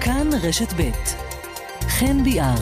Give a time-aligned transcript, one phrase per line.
[0.00, 0.90] כאן רשת ב'
[1.88, 2.54] חן ביאר.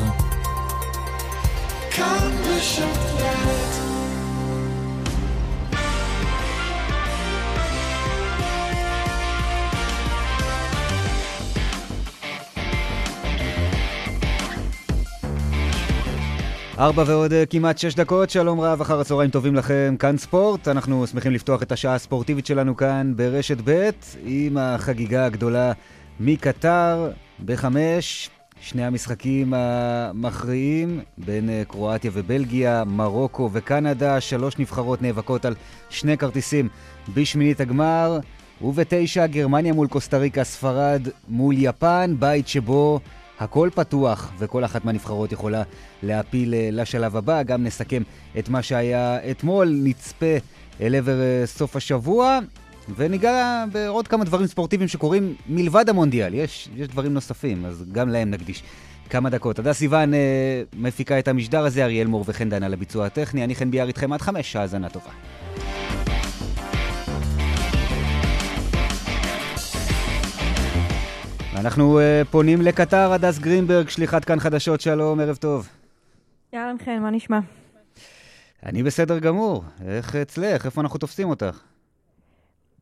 [1.91, 3.29] כאן רשת ב'
[16.79, 20.69] ארבע ועוד אה, כמעט שש דקות, שלום רב, אחר הצהריים טובים לכם, כאן ספורט.
[20.69, 23.91] אנחנו שמחים לפתוח את השעה הספורטיבית שלנו כאן ברשת ב'
[24.25, 25.73] עם החגיגה הגדולה
[26.21, 27.11] מקטר
[27.45, 28.31] בחמש.
[28.61, 35.55] שני המשחקים המכריעים בין אה, קרואטיה ובלגיה, מרוקו וקנדה, שלוש נבחרות נאבקות על
[35.91, 36.69] שני כרטיסים
[37.15, 38.19] בשמינית הגמר,
[38.61, 43.01] ובתשע גרמניה מול קוסטה ספרד מול יפן, בית שבו
[43.39, 45.63] הכל פתוח וכל אחת מהנבחרות יכולה
[46.03, 47.43] להפיל אה, לשלב הבא.
[47.43, 48.03] גם נסכם
[48.39, 50.37] את מה שהיה אתמול, נצפה
[50.81, 52.39] אל עבר אה, סוף השבוע.
[52.97, 56.35] וניגע בעוד כמה דברים ספורטיביים שקורים מלבד המונדיאל.
[56.35, 58.63] יש, יש דברים נוספים, אז גם להם נקדיש
[59.11, 59.59] כמה דקות.
[59.59, 63.45] הדס סיוון אה, מפיקה את המשדר הזה, אריאל מור וחן דן על הביצוע הטכני.
[63.45, 65.11] אני חן ביאר איתכם עד חמש, האזנה טובה.
[71.55, 75.69] אנחנו uh, פונים לקטר, הדס גרינברג, שליחת כאן חדשות, שלום, ערב טוב.
[76.53, 77.39] יאללה, חן, מה נשמע?
[78.67, 79.65] אני בסדר גמור.
[79.87, 80.67] איך אצלך?
[80.67, 81.61] איפה אנחנו תופסים אותך?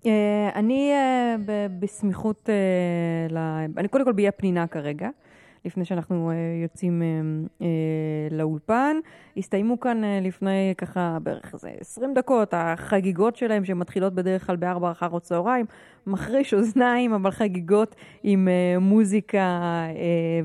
[0.07, 0.09] Uh,
[0.55, 1.41] אני uh,
[1.79, 3.39] בסמיכות, uh, ל...
[3.77, 5.09] אני קודם כל באי הפנינה כרגע.
[5.65, 6.33] לפני שאנחנו
[6.63, 7.03] יוצאים
[8.31, 8.97] לאולפן.
[9.37, 15.17] הסתיימו כאן לפני ככה בערך איזה 20 דקות, החגיגות שלהם שמתחילות בדרך כלל בארבע אחר
[15.17, 15.67] הצהריים,
[16.07, 18.49] מחריש אוזניים, אבל חגיגות עם
[18.81, 19.61] מוזיקה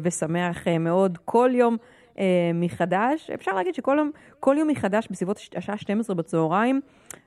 [0.01, 1.77] ושמח מאוד כל יום.
[2.53, 3.29] מחדש.
[3.29, 6.81] אפשר להגיד שכל יום, כל יום מחדש בסביבות השעה 12 בצהריים,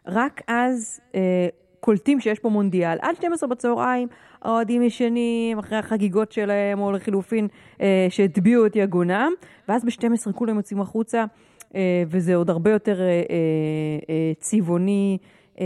[0.07, 1.01] רק אז
[1.85, 2.99] קולטים שיש פה מונדיאל.
[3.03, 4.09] עד 12 בצהריים
[4.43, 7.49] האוהדים ישנים אחרי החגיגות שלהם, או לחילופין
[7.81, 9.33] אה, שהטביעו את יגונם,
[9.69, 11.25] ואז ב-12 כולם יוצאים החוצה,
[11.75, 13.13] אה, וזה עוד הרבה יותר אה, אה,
[14.11, 15.19] אה, צבעוני
[15.61, 15.65] אה,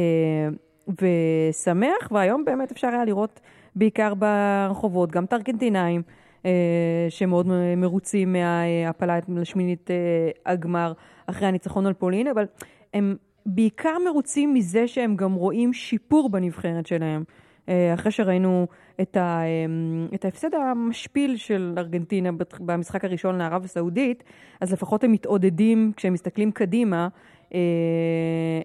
[0.89, 3.41] ושמח, והיום באמת אפשר היה לראות
[3.77, 6.03] בעיקר ברחובות, גם את הארגנטינאים.
[6.47, 10.93] אה, שמאוד מרוצים מההפלה לשמינית אה, הגמר
[11.27, 12.45] אחרי הניצחון על פולין, אבל
[12.95, 13.17] הם
[13.47, 17.25] בעיקר מרוצים מזה שהם גם רואים שיפור בנבחרת שלהם.
[17.69, 18.67] אה, אחרי שראינו
[19.01, 24.25] את, ה, אמ, את ההפסד המשפיל של ארגנטינה במשחק הראשון לערב הסעודית,
[24.61, 27.09] אז לפחות הם מתעודדים, כשהם מסתכלים קדימה,
[27.55, 27.61] אה,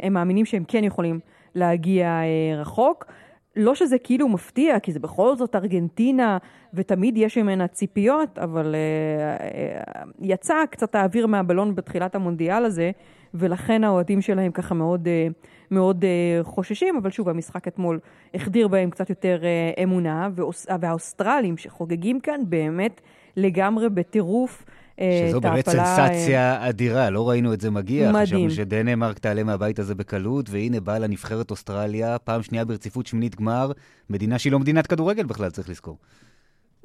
[0.02, 1.20] הם מאמינים שהם כן יכולים
[1.56, 3.06] להגיע אה, רחוק.
[3.56, 6.38] לא שזה כאילו מפתיע, כי זה בכל זאת ארגנטינה,
[6.74, 12.92] ותמיד יש ממנה ציפיות, אבל uh, יצא קצת האוויר מהבלון בתחילת המונדיאל הזה,
[13.34, 15.34] ולכן האוהדים שלהם ככה מאוד, uh,
[15.72, 18.00] מאוד uh, חוששים, אבל שוב, המשחק אתמול
[18.34, 23.02] החדיר בהם קצת יותר uh, אמונה, והאוס, והאוסטרלים שחוגגים כאן באמת
[23.38, 24.66] לגמרי בטירוף.
[25.00, 28.10] שזו באמת סנסציה אדירה, לא ראינו את זה מגיע.
[28.12, 28.26] מדהים.
[28.26, 33.72] חשבנו שדנמרק תעלה מהבית הזה בקלות, והנה באה לנבחרת אוסטרליה, פעם שנייה ברציפות שמינית גמר,
[34.10, 35.98] מדינה שהיא לא מדינת כדורגל בכלל, צריך לזכור.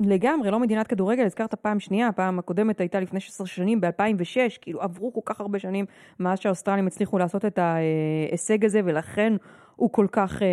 [0.00, 4.82] לגמרי, לא מדינת כדורגל, הזכרת פעם שנייה, הפעם הקודמת הייתה לפני 16 שנים, ב-2006, כאילו
[4.82, 5.84] עברו כל כך הרבה שנים
[6.20, 9.32] מאז שהאוסטרלים הצליחו לעשות את ההישג הזה, ולכן
[9.78, 10.49] הוא כל כך אה,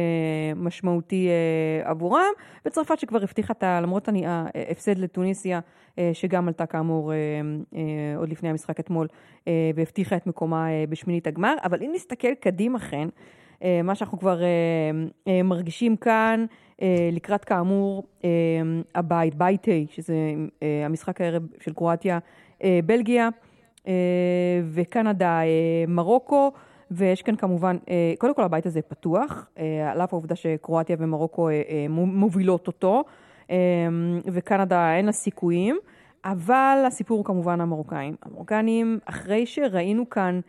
[0.55, 2.31] משמעותי אה, עבורם.
[2.65, 3.81] וצרפת שכבר הבטיחה את ה...
[3.81, 5.59] למרות ההפסד לטוניסיה,
[5.99, 7.17] אה, שגם עלתה כאמור אה,
[7.75, 7.81] אה,
[8.17, 9.07] עוד לפני המשחק אתמול,
[9.47, 11.55] אה, והבטיחה את מקומה אה, בשמינית הגמר.
[11.63, 13.07] אבל אם נסתכל קדימה, כן,
[13.63, 14.47] אה, מה שאנחנו כבר אה,
[15.27, 16.45] אה, מרגישים כאן,
[16.81, 18.29] אה, לקראת כאמור אה,
[18.95, 20.15] הבית, בית A, שזה
[20.63, 22.19] אה, המשחק הערב של קרואטיה,
[22.85, 23.29] בלגיה
[24.73, 25.39] וקנדה,
[25.87, 26.51] מרוקו.
[26.91, 27.77] ויש כאן כמובן,
[28.17, 29.49] קודם כל הבית הזה פתוח,
[29.91, 31.49] על אף העובדה שקרואטיה ומרוקו
[31.89, 33.03] מובילות אותו,
[34.25, 35.77] וקנדה אין לה סיכויים,
[36.25, 38.15] אבל הסיפור הוא כמובן המרוקאים.
[38.21, 40.39] המרוקאים, אחרי שראינו כאן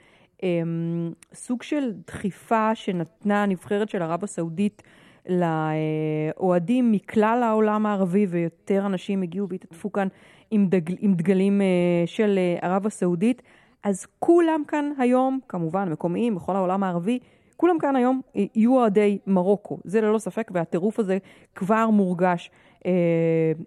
[1.34, 4.82] סוג של דחיפה שנתנה הנבחרת של ערב הסעודית
[5.28, 10.08] לאוהדים מכלל העולם הערבי, ויותר אנשים הגיעו והתעטפו כאן
[10.50, 11.66] עם, דגל, עם דגלים אה,
[12.06, 13.42] של אה, ערב הסעודית.
[13.82, 17.18] אז כולם כאן היום, כמובן מקומיים בכל העולם הערבי,
[17.56, 21.18] כולם כאן היום יהיו אוהדי מרוקו, זה ללא ספק, והטירוף הזה
[21.54, 22.50] כבר מורגש
[22.86, 22.92] אה,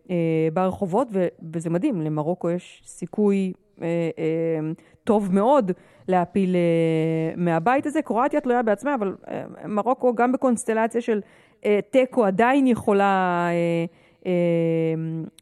[0.10, 0.16] אה,
[0.54, 3.88] ברחובות, ו, וזה מדהים, למרוקו יש סיכוי אה,
[4.20, 4.72] אה,
[5.04, 5.72] טוב מאוד
[6.08, 8.02] להפיל אה, מהבית הזה.
[8.02, 11.22] קרואטיה תלויה בעצמה, אבל אה, מרוקו גם בקונסטלציה של
[11.66, 13.50] אה, תיקו עדיין יכולה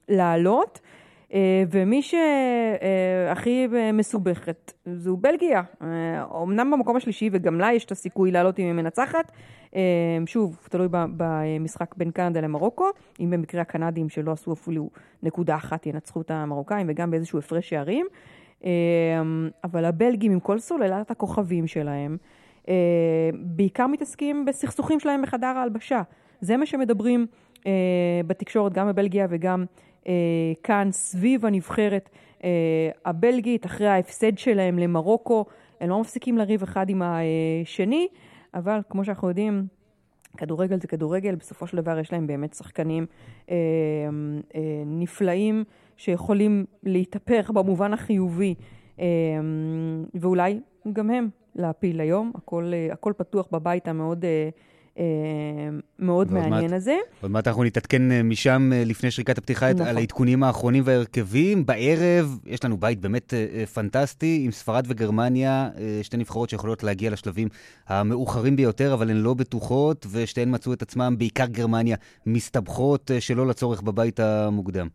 [0.09, 0.79] לעלות.
[1.71, 5.61] ומי שהכי מסובכת זו בלגיה.
[6.43, 9.31] אמנם במקום השלישי, וגם לה יש את הסיכוי לעלות אם היא מנצחת.
[10.25, 12.85] שוב, תלוי במשחק בין קנדה למרוקו,
[13.19, 14.89] אם במקרה הקנדים שלא עשו אפילו
[15.23, 18.05] נקודה אחת ינצחו את המרוקאים, וגם באיזשהו הפרש שערים.
[19.63, 22.17] אבל הבלגים עם כל סוללת הכוכבים שלהם,
[23.33, 26.01] בעיקר מתעסקים בסכסוכים שלהם בחדר ההלבשה.
[26.41, 27.25] זה מה שמדברים
[28.27, 29.65] בתקשורת, גם בבלגיה וגם
[30.63, 32.09] כאן, סביב הנבחרת
[33.05, 35.45] הבלגית, אחרי ההפסד שלהם למרוקו.
[35.81, 38.07] הם לא מפסיקים לריב אחד עם השני,
[38.53, 39.67] אבל כמו שאנחנו יודעים,
[40.37, 43.05] כדורגל זה כדורגל, בסופו של דבר יש להם באמת שחקנים
[43.49, 43.55] אה,
[44.55, 45.63] אה, נפלאים
[45.97, 48.55] שיכולים להתהפך במובן החיובי,
[48.99, 49.05] אה,
[50.13, 50.59] ואולי
[50.93, 54.25] גם הם להפיל היום, הכל, אה, הכל פתוח בבית המאוד...
[54.25, 54.49] אה, אה,
[55.99, 56.97] מאוד מעניין הזה.
[57.21, 59.87] עוד מעט אנחנו נתעדכן אה, משם אה, לפני שריקת הפתיחה נכון.
[59.87, 61.65] על העדכונים האחרונים וההרכבים.
[61.65, 63.33] בערב יש לנו בית באמת
[63.73, 65.69] פנטסטי עם ספרד וגרמניה,
[66.01, 67.47] שתי נבחרות שיכולות להגיע לשלבים
[67.87, 71.95] המאוחרים ביותר, אבל הן לא בטוחות, ושתיהן מצאו את עצמן, בעיקר גרמניה,
[72.25, 74.87] מסתבכות שלא לצורך בבית המוקדם.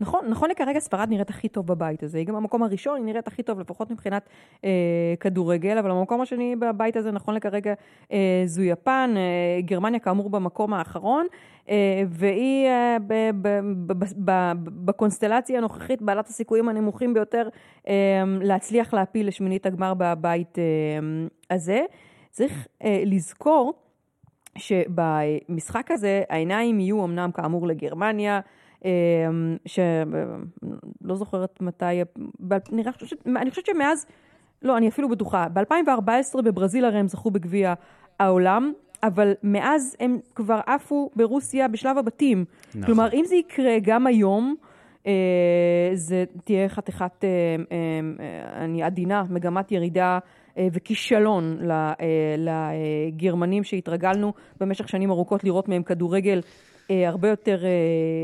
[0.00, 3.26] נכון, נכון לכרגע ספרד נראית הכי טוב בבית הזה, היא גם המקום הראשון, היא נראית
[3.26, 4.28] הכי טוב, לפחות מבחינת
[4.64, 7.74] אה, כדורגל, אבל המקום השני בבית הזה, נכון לכרגע,
[8.12, 11.26] אה, זו יפן, אה, גרמניה כאמור במקום האחרון,
[11.68, 14.52] אה, והיא אה, ב, ב, ב, ב, ב,
[14.84, 17.48] בקונסטלציה הנוכחית בעלת הסיכויים הנמוכים ביותר
[17.88, 17.94] אה,
[18.40, 20.64] להצליח להפיל לשמינית הגמר בבית אה,
[21.50, 21.80] הזה.
[22.30, 23.74] צריך אה, לזכור
[24.58, 28.40] שבמשחק הזה העיניים יהיו אמנם כאמור לגרמניה,
[29.66, 32.02] שלא זוכרת מתי,
[32.72, 32.92] נראה,
[33.36, 34.06] אני חושבת שמאז,
[34.62, 37.74] לא, אני אפילו בטוחה, ב-2014 בברזיל הרי הם זכו בגביע
[38.20, 38.72] העולם,
[39.02, 42.44] אבל מאז הם כבר עפו ברוסיה בשלב הבתים.
[42.68, 42.82] נכון.
[42.82, 44.54] כלומר, אם זה יקרה גם היום,
[45.06, 47.28] אה, זה תהיה חתיכת, אה,
[47.72, 50.18] אה, אני עדינה, מגמת ירידה
[50.72, 51.58] וכישלון
[52.38, 56.40] לגרמנים שהתרגלנו במשך שנים ארוכות לראות מהם כדורגל
[56.90, 57.70] הרבה יותר אה,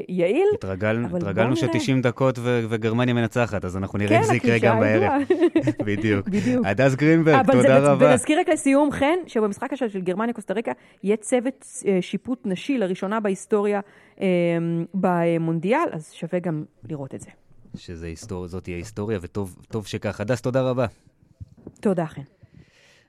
[0.09, 0.47] יעיל.
[0.55, 4.81] התרגל, התרגלנו ש-90 דקות ו- וגרמניה מנצחת, אז אנחנו נראה כן, איך זה יקרה גם
[4.81, 5.23] בערב.
[5.87, 6.29] בדיוק.
[6.29, 6.67] בדיוק.
[6.67, 8.11] הדס גרינברג, תודה זה, רבה.
[8.11, 10.73] ונזכיר רק לסיום, חן, שבמשחק השל של גרמניה קוסטה ריקה
[11.03, 13.81] יהיה צוות אה, שיפוט נשי לראשונה בהיסטוריה
[14.21, 14.27] אה,
[14.95, 17.31] במונדיאל, אז שווה גם לראות את זה.
[17.77, 20.21] שזאת תהיה היסטוריה, וטוב שכך.
[20.21, 20.87] הדס, תודה רבה.
[21.81, 22.23] תודה, חן.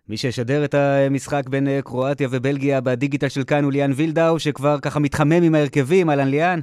[0.09, 4.79] מי שישדר את המשחק בין אה, קרואטיה ובלגיה בדיגיטל של כאן הוא ליאן וילדאו, שכבר
[4.79, 6.59] ככה מתחמם עם ההרכבים, אהלן ליאן.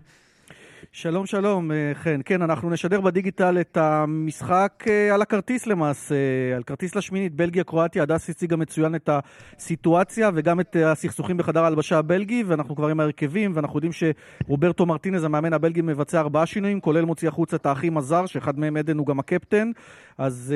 [0.92, 2.20] שלום, שלום, אה, חן.
[2.24, 6.14] כן, אנחנו נשדר בדיגיטל את המשחק אה, על הכרטיס למעשה,
[6.56, 8.02] על כרטיס לשמינית, בלגיה-קרואטיה.
[8.02, 13.52] הדס הציגה מצוין את הסיטואציה וגם את הסכסוכים בחדר ההלבשה הבלגי, ואנחנו כבר עם ההרכבים,
[13.54, 18.26] ואנחנו יודעים שרוברטו מרטינז, המאמן הבלגי, מבצע ארבעה שינויים, כולל מוציא החוצה את האחים הזר,
[18.26, 19.70] שאחד מהם עדן הוא גם הקפטן.
[20.18, 20.54] אז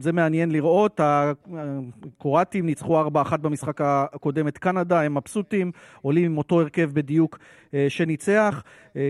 [0.00, 1.00] זה מעניין לראות.
[1.02, 5.72] הקרואטים ניצחו 4-1 במשחק הקודם את קנדה, הם מבסוטים,
[6.02, 7.38] עולים עם אותו הרכב בדיוק
[7.88, 8.62] שניצח.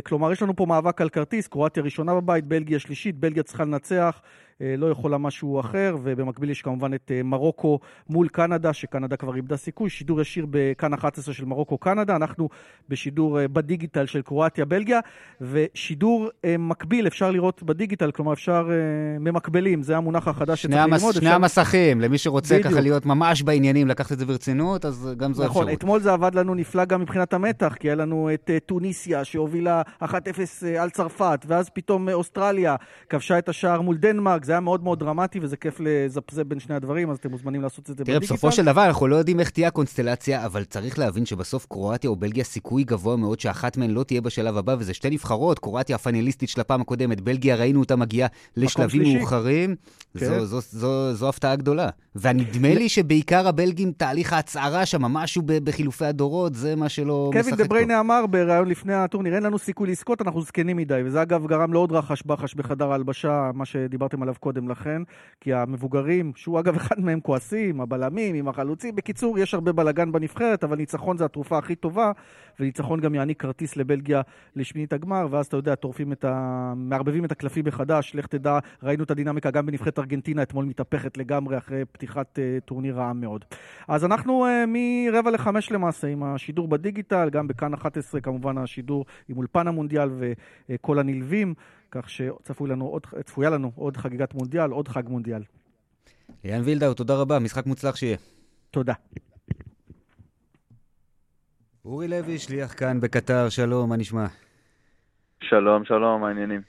[0.04, 4.20] כלומר, יש לנו פה מאבק על כרטיס, קרואטיה ראשונה בבית, בלגיה שלישית, בלגיה צריכה לנצח.
[4.60, 7.78] אה, לא יכולה משהו אחר, ובמקביל יש כמובן את אה, מרוקו
[8.08, 12.48] מול קנדה, שקנדה כבר איבדה סיכוי, שידור ישיר בכאן 11 של מרוקו-קנדה, אנחנו
[12.88, 15.00] בשידור אה, בדיגיטל של קרואטיה-בלגיה,
[15.40, 16.28] ושידור
[16.58, 18.68] מקביל אפשר לראות בדיגיטל, כלומר אפשר
[19.20, 21.14] ממקבלים, זה המונח החדש שצריך המס, ללמוד.
[21.14, 21.34] שני אפשר...
[21.34, 22.72] המסכים, למי שרוצה בדיוק.
[22.72, 25.66] ככה להיות ממש בעניינים, לקחת את זה ברצינות, אז גם זו נכון, אפשרות.
[25.66, 29.82] נכון, אתמול זה עבד לנו נפלא גם מבחינת המתח, כי היה לנו את טוניסיה שהובילה
[30.02, 30.06] 1-0
[30.78, 32.76] על צרפת, ואז פתאום אוסטרליה
[33.08, 36.74] כבשה את השער מול דנמרק, זה היה מאוד מאוד דרמטי, וזה כיף לזפזפ בין שני
[36.74, 38.26] הדברים, אז אתם מוזמנים לעשות את זה בדיגיטל.
[38.26, 42.10] תראה, בסופו של דבר אנחנו לא יודעים איך תהיה הקונסטלציה, אבל צריך להבין שבסוף קרואטיה
[42.10, 45.96] או בלגיה סיכוי גבוה מאוד שאחת מהן לא תהיה בשלב הבא, וזה שתי נבחרות, קרואטיה
[45.96, 49.74] הפאנליסטית של הפעם הקודמת, בלגיה ראינו אותה מגיעה לשלבים מאוחרים,
[50.18, 50.26] כן.
[50.26, 51.88] זו, זו, זו, זו הפתעה גדולה.
[52.16, 57.50] ונדמה לי שבעיקר הבלגים, תהליך ההצערה שם, משהו בחילופי הדורות, זה מה שלא משחק טוב.
[57.50, 61.22] קווין דה בריינה אמר בריאיון לפני הטורניר, אין לנו סיכוי לזכות, אנחנו זקנים מדי, וזה
[61.22, 65.02] אגב גרם לעוד רחש בחש בחדר ההלבשה, מה שדיברתם עליו קודם לכן,
[65.40, 70.64] כי המבוגרים, שהוא אגב אחד מהם כועסים, הבלמים, עם החלוצים, בקיצור, יש הרבה בלאגן בנבחרת,
[70.64, 72.12] אבל ניצחון זה התרופה הכי טובה,
[72.60, 74.22] וניצחון גם יעניק כרטיס לבלגיה
[74.56, 76.72] לשמינית הגמר, ואז אתה יודע, טורפים את ה...
[76.76, 81.58] מערבבים את הקלפי מחדש, לך תדע, ראינו את הדינמיקה גם בנבחרת ארגנטינה, אתמול מתהפכת לגמרי
[81.58, 83.44] אחרי פתיחת uh, טורניר רעה מאוד.
[83.88, 89.36] אז אנחנו uh, מרבע לחמש למעשה עם השידור בדיגיטל, גם בכאן 11 כמובן השידור עם
[89.36, 90.10] אולפן המונדיאל
[90.68, 91.54] וכל הנלווים.
[91.94, 93.00] כך שצפויה לנו
[93.50, 95.42] לנו עוד חגיגת מונדיאל, עוד חג מונדיאל.
[96.44, 98.16] יאן וילדאו, תודה רבה, משחק מוצלח שיהיה.
[98.70, 98.94] תודה.
[101.84, 104.26] אורי לוי, שליח כאן בקטר, שלום, מה נשמע?
[105.42, 106.60] שלום, שלום, מה העניינים?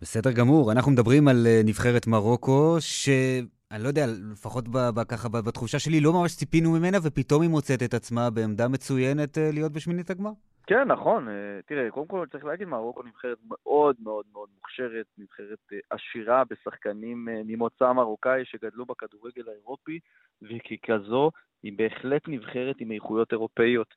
[0.00, 0.72] בסדר גמור.
[0.72, 4.64] אנחנו מדברים על אה, נבחרת מרוקו, שאני לא יודע, לפחות
[5.08, 9.50] ככה בתחושה שלי, לא ממש ציפינו ממנה, ופתאום היא מוצאת את עצמה בעמדה מצוינת אה,
[9.52, 10.30] להיות בשמינית הגמר.
[10.70, 11.28] כן, נכון.
[11.28, 15.58] אה, תראה, קודם כל צריך להגיד, מרוקו נבחרת מאוד מאוד מאוד מוכשרת, נבחרת
[15.90, 19.98] עשירה בשחקנים ממוצא מרוקאי שגדלו בכדורגל האירופי,
[20.42, 21.30] וככזו
[21.62, 23.94] היא בהחלט נבחרת עם איכויות אירופאיות.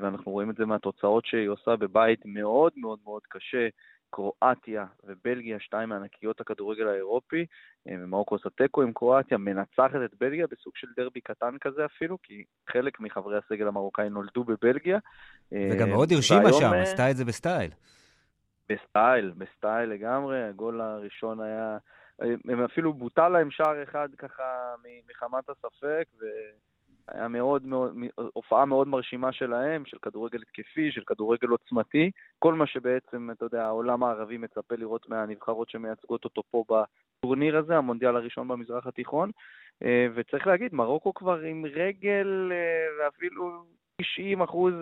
[0.00, 3.68] ואנחנו רואים את זה מהתוצאות שהיא עושה בבית מאוד מאוד מאוד קשה.
[4.12, 7.46] קרואטיה ובלגיה, שתיים מענקיות הכדורגל האירופי,
[7.88, 12.18] אה, ומרוקו עושה תיקו עם קרואטיה, מנצחת את בלגיה בסוג של דרבי קטן כזה אפילו,
[12.22, 14.98] כי חלק מחברי הסגל המרוקאי נולדו בבלגיה.
[15.52, 17.70] וגם אה, מאוד הרשימה שם, אה, עשתה את זה בסטייל.
[18.68, 21.78] בסטייל, בסטייל לגמרי, הגול הראשון היה...
[22.48, 24.74] הם אפילו בוטל להם שער אחד ככה
[25.10, 26.24] מחמת הספק, ו...
[27.08, 27.96] היה מאוד מאוד,
[28.32, 33.64] הופעה מאוד מרשימה שלהם, של כדורגל התקפי, של כדורגל עוצמתי, כל מה שבעצם, אתה יודע,
[33.64, 39.30] העולם הערבי מצפה לראות מהנבחרות שמייצגות אותו פה בטורניר הזה, המונדיאל הראשון במזרח התיכון.
[39.84, 43.64] אה, וצריך להגיד, מרוקו כבר עם רגל אה, ואפילו
[44.02, 44.74] 90 אחוז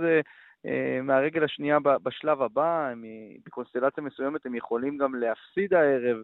[0.64, 3.04] אה, מהרגל השנייה בשלב הבא, הם,
[3.46, 6.22] בקונסטלציה מסוימת הם יכולים גם להפסיד הערב,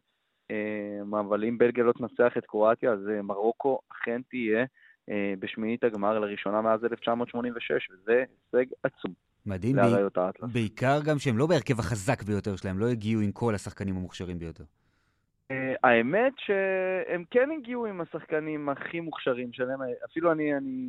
[1.11, 4.65] אבל אם בלגיה לא תנצח את קרואטיה, אז מרוקו אכן תהיה.
[5.11, 9.13] אה, בשמינית הגמר לראשונה מאז 1986, וזה הישג עצום.
[9.47, 10.21] מדהים, ב...
[10.53, 14.65] בעיקר גם שהם לא בהרכב החזק ביותר שלהם, לא הגיעו עם כל השחקנים המוכשרים ביותר.
[14.65, 20.89] Uh, האמת שהם כן הגיעו עם השחקנים הכי מוכשרים שלהם, אפילו אני, אני,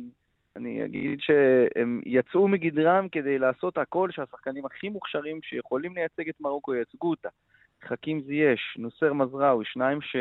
[0.56, 6.74] אני אגיד שהם יצאו מגדרם כדי לעשות הכל שהשחקנים הכי מוכשרים שיכולים לייצג את מרוקו
[6.74, 7.28] ייצגו אותה.
[7.88, 10.16] חכים זייש, נוסר מזרעוי, שניים ש...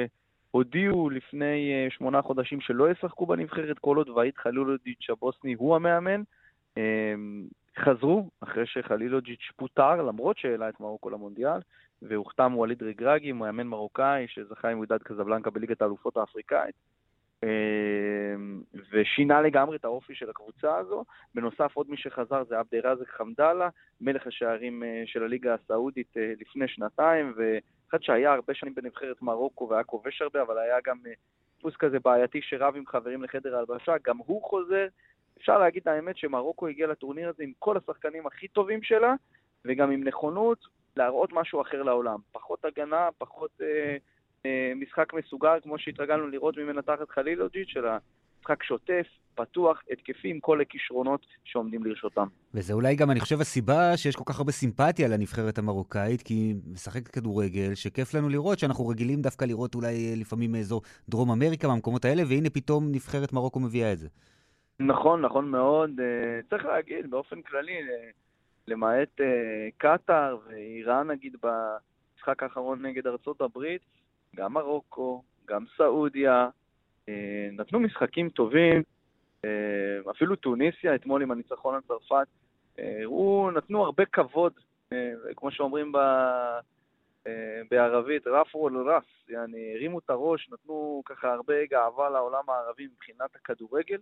[0.52, 6.22] הודיעו לפני אה, שמונה חודשים שלא ישחקו בנבחרת כל עוד ואיד חלילודיץ' הבוסני הוא המאמן.
[6.78, 7.48] אמ,
[7.80, 11.60] חזרו אחרי שחלילודיץ' פוטר, למרות שהעלה את מרוקו למונדיאל,
[12.02, 16.76] והוחתם ווליד רגרגי, מאמן מרוקאי שזכה עם ווידד קזבלנקה בליגת האלופות האפריקאית.
[17.44, 21.04] אמ, ושינה לגמרי את האופי של הקבוצה הזו.
[21.36, 23.70] בנוסף, עוד מי שחזר זה עבדי רזק חמדאללה,
[24.02, 27.34] מלך השערים אה, של הליגה הסעודית אה, לפני שנתיים,
[27.90, 31.12] אחד שהיה הרבה שנים בנבחרת מרוקו והיה כובש הרבה, אבל היה גם אה,
[31.60, 34.88] דפוס כזה בעייתי שרב עם חברים לחדר ההלבשה, גם הוא חוזר.
[35.38, 39.14] אפשר להגיד את האמת שמרוקו הגיע לטורניר הזה עם כל השחקנים הכי טובים שלה,
[39.66, 40.60] וגם עם נכונות
[40.96, 42.20] להראות משהו אחר לעולם.
[42.32, 43.98] פחות הגנה, פחות אה,
[44.76, 47.92] משחק מסוגר, כמו שהתרגלנו לראות ממנה תחת חלילוג'יץ', אלא
[48.42, 52.28] משחק שוטף, פתוח, התקפי עם כל הכישרונות שעומדים לרשותם.
[52.54, 56.56] וזה אולי גם, אני חושב, הסיבה שיש כל כך הרבה סימפתיה לנבחרת המרוקאית, כי היא
[56.74, 62.06] משחקת כדורגל, שכיף לנו לראות, שאנחנו רגילים דווקא לראות אולי לפעמים מאזור דרום אמריקה, מהמקומות
[62.06, 64.08] האלה, והנה פתאום נבחרת מרוקו מביאה את זה.
[64.80, 65.92] נכון, נכון מאוד.
[66.00, 68.10] אה, צריך להגיד, באופן כללי, אה,
[68.68, 73.82] למעט אה, קטאר ואיראן, נגיד, במשחק האחרון נגד ארצות הברית,
[74.38, 76.50] גם מרוקו, גם סעודיה,
[77.52, 78.84] נתנו משחקים טובים.
[79.46, 82.28] אה, אפילו טוניסיה, אתמול עם הניצחון על צרפת,
[82.78, 84.54] הראו, נתנו הרבה כבוד,
[84.94, 85.98] אה, כמו שאומרים ב...
[87.28, 93.36] אה, בערבית, רפו לרס, יעני, הרימו את הראש, נתנו ככה הרבה גאווה לעולם הערבי מבחינת
[93.36, 93.98] הכדורגל.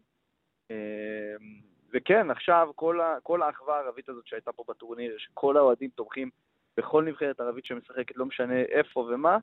[1.93, 6.29] וכן, עכשיו כל, ה, כל האחווה הערבית הזאת שהייתה פה בטורניר, שכל האוהדים תומכים
[6.77, 9.37] בכל נבחרת ערבית שמשחקת, לא משנה איפה ומה,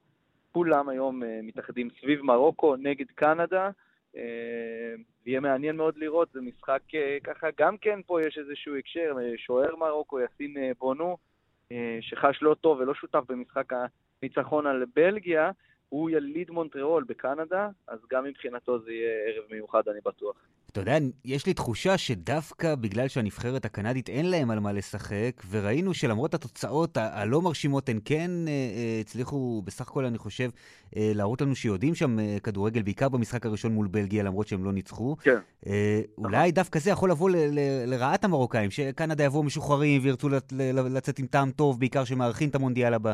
[0.52, 3.70] כולם היום מתאחדים סביב מרוקו נגד קנדה.
[4.16, 4.94] אה,
[5.26, 9.32] יהיה מעניין מאוד לראות, זה משחק אה, ככה, גם כן פה יש איזשהו הקשר, אה,
[9.36, 11.16] שוער מרוקו, יאסין בונו,
[12.00, 13.72] שחש לא טוב ולא שותף במשחק
[14.22, 15.50] הניצחון על בלגיה,
[15.88, 20.36] הוא יליד מונטריאול בקנדה, אז גם מבחינתו זה יהיה ערב מיוחד, אני בטוח.
[20.72, 25.94] אתה יודע, יש לי תחושה שדווקא בגלל שהנבחרת הקנדית אין להם על מה לשחק, וראינו
[25.94, 30.48] שלמרות התוצאות הלא מרשימות, הן כן אה, אה, הצליחו, בסך הכל אני חושב,
[30.96, 35.16] אה, להראות לנו שיודעים שם כדורגל, בעיקר במשחק הראשון מול בלגיה, למרות שהם לא ניצחו.
[35.16, 35.38] כן.
[36.18, 36.50] אולי נכון.
[36.50, 37.30] דווקא זה יכול לבוא
[37.86, 40.28] לרעת המרוקאים, שקנדה יבואו משוחררים וירצו
[40.94, 43.12] לצאת עם טעם טוב, בעיקר שמארחים את המונדיאל הבא.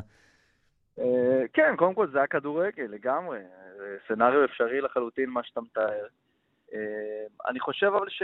[1.52, 3.38] כן, קודם כל זה הכדורגל, לגמרי.
[4.04, 6.06] סצנריו אפשרי לחלוטין, מה שאתה מתאר.
[6.74, 8.22] אה, אני חושב אבל ש...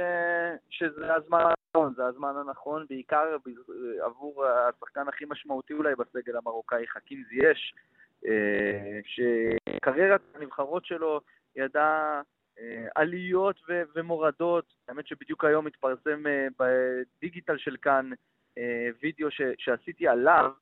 [0.71, 3.37] שזה הזמן הנכון, זה הזמן הנכון, בעיקר
[4.01, 7.75] עבור השחקן הכי משמעותי אולי בסגל המרוקאי, חכים זייש,
[8.27, 11.21] אה, שקריירת הנבחרות שלו
[11.57, 12.23] ידעה
[12.95, 14.75] עליות ו- ומורדות.
[14.89, 16.23] האמת שבדיוק היום התפרסם
[16.59, 18.11] בדיגיטל של כאן
[19.03, 20.53] וידאו ש- שעשיתי עליו,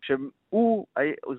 [0.00, 0.86] שהוא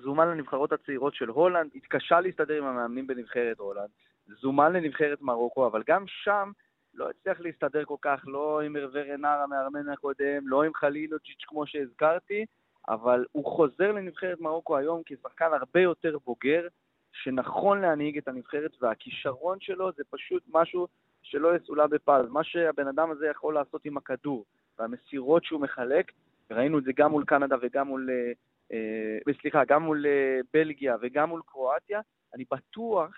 [0.02, 3.88] זומן לנבחרות הצעירות של הולנד, התקשה להסתדר עם המאמנים בנבחרת הולנד,
[4.26, 6.50] זומן לנבחרת מרוקו, אבל גם שם
[6.94, 12.44] לא הצליח להסתדר כל כך, לא עם רנר המארמן הקודם, לא עם חלילוג'יץ' כמו שהזכרתי,
[12.88, 16.66] אבל הוא חוזר לנבחרת מרוקו היום כשחקן הרבה יותר בוגר,
[17.12, 20.86] שנכון להנהיג את הנבחרת, והכישרון שלו זה פשוט משהו
[21.22, 22.24] שלא יסולא בפז.
[22.28, 24.44] מה שהבן אדם הזה יכול לעשות עם הכדור,
[24.78, 26.12] והמסירות שהוא מחלק,
[26.50, 28.32] וראינו את זה גם מול קנדה וגם מול, אה,
[28.72, 32.00] אה סליחה, גם מול אה, בלגיה וגם מול קרואטיה,
[32.34, 33.10] אני בטוח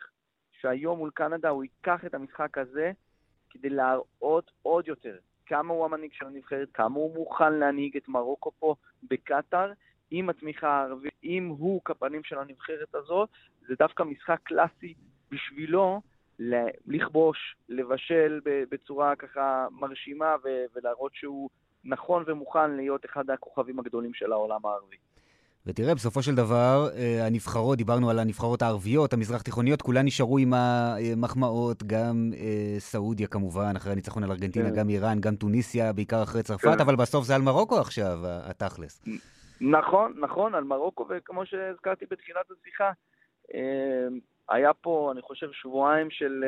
[0.60, 2.92] שהיום מול קנדה הוא ייקח את המשחק הזה
[3.50, 5.16] כדי להראות עוד יותר
[5.48, 8.74] כמה הוא המנהיג של הנבחרת, כמה הוא מוכן להנהיג את מרוקו פה
[9.10, 9.72] בקטאר,
[10.10, 13.28] עם התמיכה הערבית, אם הוא כפנים של הנבחרת הזאת,
[13.68, 14.94] זה דווקא משחק קלאסי
[15.30, 16.00] בשבילו
[16.86, 20.34] לכבוש, לבשל בצורה ככה מרשימה
[20.74, 21.50] ולהראות שהוא
[21.84, 24.96] נכון ומוכן להיות אחד הכוכבים הגדולים של העולם הערבי.
[25.68, 30.54] ותראה, בסופו של דבר, אה, הנבחרות, דיברנו על הנבחרות הערביות, המזרח תיכוניות, כולן נשארו עם
[30.54, 34.76] המחמאות, גם אה, סעודיה כמובן, אחרי הניצחון על ארגנטינה, כן.
[34.76, 36.80] גם איראן, גם טוניסיה, בעיקר אחרי צרפת, כן.
[36.80, 39.04] אבל בסוף זה על מרוקו עכשיו, התכלס.
[39.60, 42.90] נכון, נכון, על מרוקו, וכמו שהזכרתי בתחילת השיחה,
[43.54, 44.08] אה,
[44.48, 46.44] היה פה, אני חושב, שבועיים של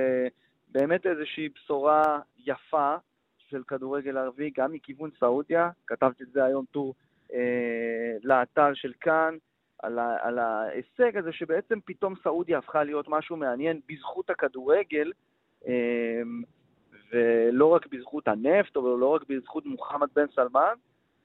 [0.73, 2.95] באמת איזושהי בשורה יפה
[3.49, 6.95] של כדורגל ערבי, גם מכיוון סעודיה, כתבתי את זה היום טור
[7.35, 9.37] אה, לאתר של כאן,
[9.83, 15.13] על, ה, על ההישג הזה שבעצם פתאום סעודיה הפכה להיות משהו מעניין בזכות הכדורגל,
[15.67, 16.23] אה,
[17.13, 20.75] ולא רק בזכות הנפט, או לא רק בזכות מוחמד בן סלמן,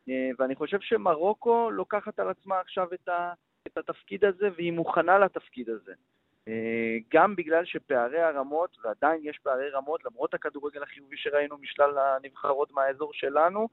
[0.09, 3.33] אה, ואני חושב שמרוקו לוקחת על עצמה עכשיו את, ה,
[3.67, 5.93] את התפקיד הזה, והיא מוכנה לתפקיד הזה.
[7.13, 13.13] גם בגלל שפערי הרמות, ועדיין יש פערי רמות, למרות הכדורגל החיובי שראינו משלל הנבחרות מהאזור
[13.13, 13.67] שלנו,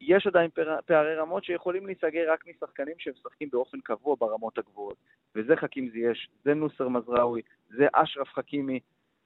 [0.00, 0.50] יש עדיין
[0.86, 4.96] פערי רמות שיכולים להיסגר רק משחקנים שמשחקים באופן קבוע ברמות הגבוהות.
[5.34, 7.42] וזה חכים זייש, זה נוסר מזרעוי,
[7.76, 8.80] זה אשרף חכימי,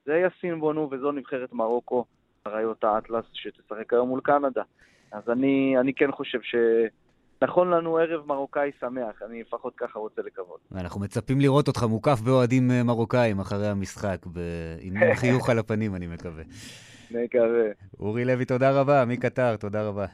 [0.05, 2.05] זה יאסין בונו וזו נבחרת מרוקו,
[2.47, 4.63] אריות האטלס, שתשחק היום מול קנדה.
[5.11, 10.59] אז אני, אני כן חושב שנכון לנו ערב מרוקאי שמח, אני לפחות ככה רוצה לקוות.
[10.71, 14.39] ואנחנו מצפים לראות אותך מוקף באוהדים אה, מרוקאים אחרי המשחק, ב...
[14.81, 16.43] עם חיוך על הפנים, אני מקווה.
[17.11, 17.67] מקווה.
[17.99, 19.05] אורי לוי, תודה רבה.
[19.05, 20.05] מקטר, תודה רבה.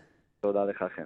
[0.47, 1.03] תודה לך, חן.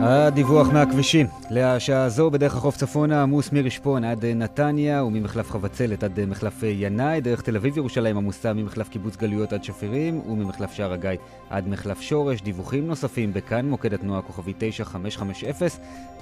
[0.00, 1.26] הדיווח מהכבישים.
[1.50, 7.20] לשעה הזו בדרך החוף צפונה עמוס מרשפון עד נתניה וממחלף חבצלת עד מחלף ינאי.
[7.20, 11.10] דרך תל אביב ירושלים עמוסה ממחלף קיבוץ גלויות עד שפירים וממחלף שער הגיא
[11.50, 12.40] עד מחלף שורש.
[12.40, 15.68] דיווחים נוספים בכאן מוקד התנועה כוכבי 9550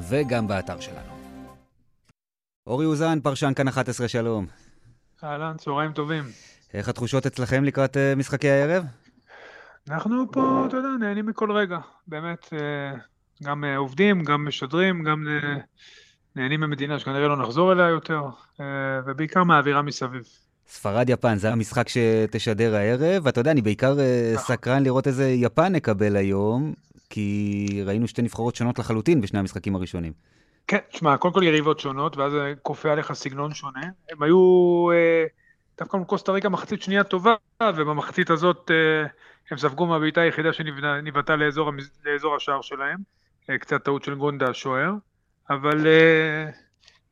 [0.08, 1.12] וגם באתר שלנו.
[2.66, 4.65] אורי אוזן, פרשן כאן 11, שלום.
[5.24, 6.24] אהלן, צהריים טובים.
[6.74, 8.84] איך התחושות אצלכם לקראת uh, משחקי הערב?
[9.90, 11.78] אנחנו פה, אתה יודע, נהנים מכל רגע.
[12.06, 12.98] באמת, uh,
[13.44, 15.26] גם uh, עובדים, גם משדרים, גם
[16.36, 18.22] נהנים ממדינה שכנראה לא נחזור אליה יותר,
[19.06, 20.22] ובעיקר מהאווירה מסביב.
[20.68, 26.16] ספרד-יפן, זה המשחק שתשדר הערב, ואתה יודע, אני בעיקר uh, סקרן לראות איזה יפן נקבל
[26.16, 26.74] היום,
[27.10, 30.12] כי ראינו שתי נבחרות שונות לחלוטין בשני המשחקים הראשונים.
[30.66, 33.86] כן, תשמע, קודם כל יריבות שונות, ואז כופה עליך סגנון שונה.
[34.10, 34.38] הם היו
[34.92, 35.24] אה,
[35.78, 39.06] דווקא מול קוסטה ריקה מחצית שנייה טובה, ובמחצית הזאת אה,
[39.50, 41.70] הם ספגו מהבעיטה היחידה שנבעטה לאזור,
[42.04, 42.98] לאזור השער שלהם.
[43.50, 44.92] אה, קצת טעות של גונדה השוער.
[45.50, 46.50] אבל אה,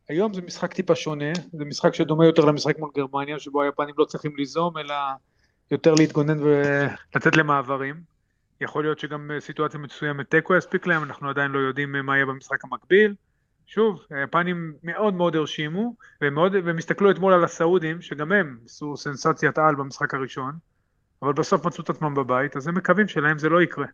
[0.08, 4.04] היום זה משחק טיפה שונה, זה משחק שדומה יותר למשחק מול גרמניה, שבו היפנים לא
[4.04, 4.94] צריכים ליזום, אלא
[5.70, 7.94] יותר להתגונן ולצאת למעברים.
[8.60, 12.64] יכול להיות שגם סיטואציה מסוימת תיקו יספיק להם, אנחנו עדיין לא יודעים מה יהיה במשחק
[12.64, 13.14] המקביל.
[13.66, 19.74] שוב, היפנים מאוד מאוד הרשימו, והם הסתכלו אתמול על הסעודים, שגם הם עשו סנסציית על
[19.74, 20.52] במשחק הראשון,
[21.22, 23.86] אבל בסוף מצאו את עצמם בבית, אז הם מקווים שלהם זה לא יקרה.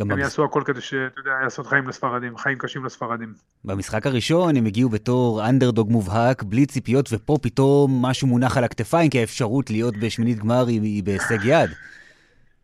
[0.00, 0.20] הם במש...
[0.20, 3.34] יעשו הכל כדי שאתה יודע, לעשות חיים לספרדים, חיים קשים לספרדים.
[3.64, 9.10] במשחק הראשון הם הגיעו בתור אנדרדוג מובהק, בלי ציפיות, ופה פתאום משהו מונח על הכתפיים,
[9.10, 11.70] כי האפשרות להיות בשמינית גמר היא, היא בהישג יד.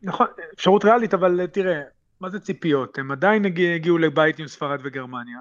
[0.03, 1.81] נכון, אפשרות ריאלית, אבל תראה,
[2.21, 2.99] מה זה ציפיות?
[2.99, 5.39] הם עדיין הגיעו לבית עם ספרד וגרמניה.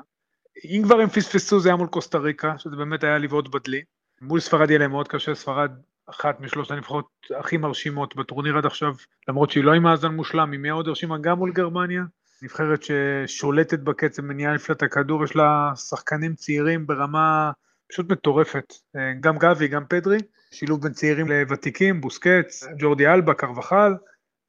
[0.64, 3.82] אם כבר הם פספסו זה היה מול קוסטה ריקה, שזה באמת היה לבעוט בדלי.
[4.22, 5.72] מול ספרד יהיה להם מאוד קשה, ספרד
[6.10, 7.08] אחת משלושת הנבחרות
[7.40, 8.94] הכי מרשימות בטורניר עד עכשיו,
[9.28, 12.04] למרות שהיא לא עם מאזן מושלם, היא מאוד הרשימה גם מול גרמניה.
[12.42, 17.52] נבחרת ששולטת בקצב, מניעה לפלט הכדור, יש לה שחקנים צעירים ברמה
[17.90, 18.74] פשוט מטורפת.
[19.20, 20.18] גם גבי, גם פדרי,
[20.52, 23.94] שילוב בין צעירים לוותיקים, בוסקץ, ג'ורדי אלבה, קרבחל.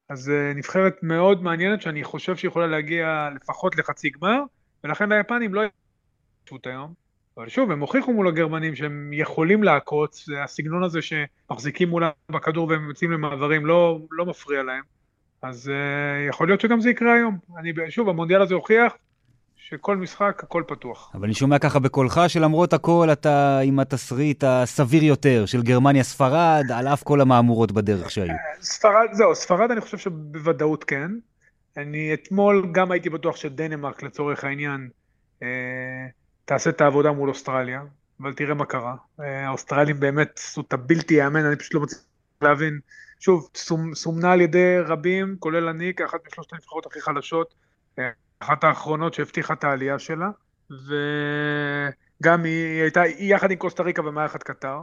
[0.09, 4.41] אז אה, נבחרת מאוד מעניינת שאני חושב שיכולה להגיע לפחות לחצי גמר,
[4.83, 5.61] ולכן היפנים לא
[6.47, 6.93] פשוט היום.
[7.37, 12.67] אבל שוב, הם הוכיחו מול הגרמנים שהם יכולים לעקוץ, זה הסגנון הזה שמחזיקים מולם בכדור
[12.67, 14.83] והם יוצאים למעברים לא, לא מפריע להם.
[15.41, 17.37] אז uh, יכול להיות שגם זה יקרה היום.
[17.57, 18.93] אני, שוב, המונדיאל הזה הוכיח
[19.55, 21.11] שכל משחק, הכל פתוח.
[21.13, 26.87] אבל אני שומע ככה בקולך שלמרות הכל אתה עם התסריט הסביר יותר של גרמניה-ספרד, על
[26.87, 28.33] אף כל המהמורות בדרך שהיו.
[28.61, 31.11] ספרד, זהו, ספרד אני חושב שבוודאות כן.
[31.77, 34.89] אני אתמול גם הייתי בטוח שדנמרק לצורך העניין
[35.43, 35.47] אה,
[36.47, 37.81] תעשה את העבודה מול אוסטרליה,
[38.21, 38.95] אבל תראה מה קרה.
[39.19, 42.01] אה, האוסטרלים באמת עשו את הבלתי ייאמן, אני פשוט לא מצליח
[42.41, 42.79] להבין.
[43.19, 43.49] שוב,
[43.93, 47.53] סומנה על ידי רבים, כולל אני, כאחת משלושת הנבחרות הכי חלשות.
[47.99, 50.29] אה, אחת האחרונות שהבטיחה את העלייה שלה,
[52.21, 54.81] וגם היא הייתה, היא יחד עם קוסטה ריקה במערכת קטר,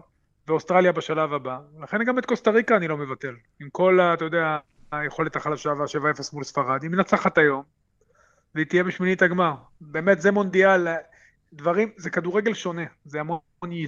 [0.49, 3.35] ואוסטרליה בשלב הבא, לכן גם את קוסטה ריקה אני לא מבטל.
[3.61, 4.59] עם כל, אתה יודע,
[4.93, 7.63] היכולת החלשה וה-7-0 מול ספרד, היא מנצחת היום,
[8.55, 9.55] והיא תהיה בשמינית הגמר.
[9.81, 10.89] באמת, זה מונדיאל,
[11.55, 13.39] דברים, זה כדורגל שונה, זה המון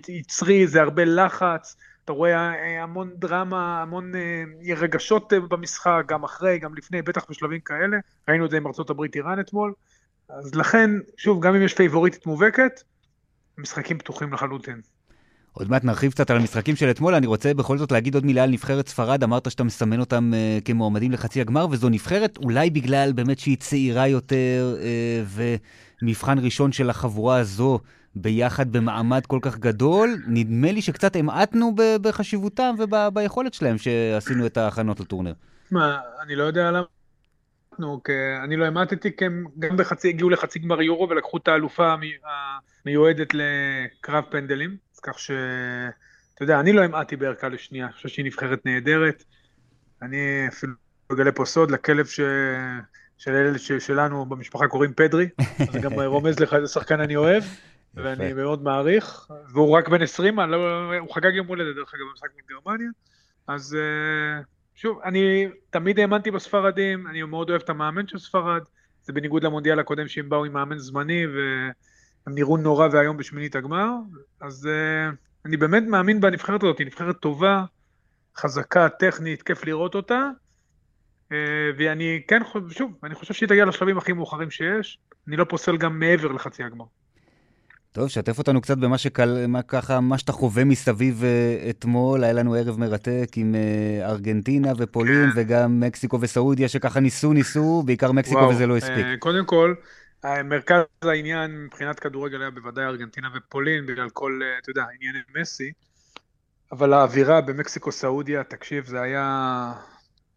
[0.08, 6.24] יצרי, זה הרבה לחץ, אתה רואה אה, המון דרמה, המון אה, רגשות אה, במשחק, גם
[6.24, 7.96] אחרי, גם לפני, בטח בשלבים כאלה.
[8.28, 9.72] ראינו את זה עם הברית איראן אתמול.
[10.28, 12.82] אז לכן, שוב, גם אם יש פייבוריטית מובהקת,
[13.58, 14.80] משחקים פתוחים לחלוטין.
[15.52, 18.42] עוד מעט נרחיב קצת על המשחקים של אתמול, אני רוצה בכל זאת להגיד עוד מילה
[18.42, 23.12] על נבחרת ספרד, אמרת שאתה מסמן אותם uh, כמועמדים לחצי הגמר, וזו נבחרת אולי בגלל
[23.12, 25.38] באמת שהיא צעירה יותר, uh,
[26.02, 27.80] ומבחן ראשון של החבורה הזו
[28.14, 35.00] ביחד במעמד כל כך גדול, נדמה לי שקצת המעטנו בחשיבותם וביכולת שלהם שעשינו את ההכנות
[35.00, 35.34] לטורניר.
[35.70, 36.84] מה, אני לא יודע למה.
[37.72, 38.00] אנחנו,
[38.44, 41.94] אני לא המעטתי, כי הם גם בחצי, הגיעו לחצי גמר יורו ולקחו את האלופה
[42.84, 45.30] המיועדת לקרב פנדלים, אז כך ש...
[46.34, 49.24] אתה יודע, אני לא המעטתי בערכה לשנייה, אני חושב שהיא נבחרת נהדרת.
[50.02, 50.72] אני אפילו
[51.12, 52.20] אגלה פה סוד, לכלב ש...
[53.18, 55.28] של אלה שלנו במשפחה קוראים פדרי,
[55.72, 57.44] זה גם רומז לך איזה שחקן אני אוהב.
[57.96, 62.28] ואני מאוד מעריך, והוא רק בן 20, לא, הוא חגג יום הולדת דרך אגב במשחק
[62.44, 62.88] מגרמניה,
[63.46, 64.42] אז אה,
[64.74, 68.62] שוב, אני תמיד האמנתי בספרדים, אני מאוד אוהב את המאמן של ספרד,
[69.02, 73.90] זה בניגוד למונדיאל הקודם שהם באו עם מאמן זמני והם נראו נורא ואיום בשמינית הגמר,
[74.40, 75.10] אז אה,
[75.44, 77.64] אני באמת מאמין בנבחרת הזאת, היא נבחרת טובה,
[78.36, 80.30] חזקה, טכנית, כיף לראות אותה,
[81.78, 85.98] ואני כן, שוב, אני חושב שהיא תגיע לשלבים הכי מאוחרים שיש, אני לא פוסל גם
[85.98, 86.84] מעבר לחצי הגמר.
[87.96, 92.24] טוב, שתף אותנו קצת במה שקל, מה ככה, מה שאתה חווה מסביב uh, אתמול.
[92.24, 95.40] היה לנו ערב מרתק עם uh, ארגנטינה ופולין, כן.
[95.40, 99.06] וגם מקסיקו וסעודיה, שככה ניסו, ניסו, בעיקר מקסיקו וואו, וזה לא הספיק.
[99.06, 99.74] Uh, קודם כל,
[100.24, 105.72] מרכז העניין מבחינת כדורגל היה בוודאי ארגנטינה ופולין, בגלל כל, uh, אתה יודע, עניין מסי.
[106.72, 109.72] אבל האווירה במקסיקו-סעודיה, תקשיב, זה היה...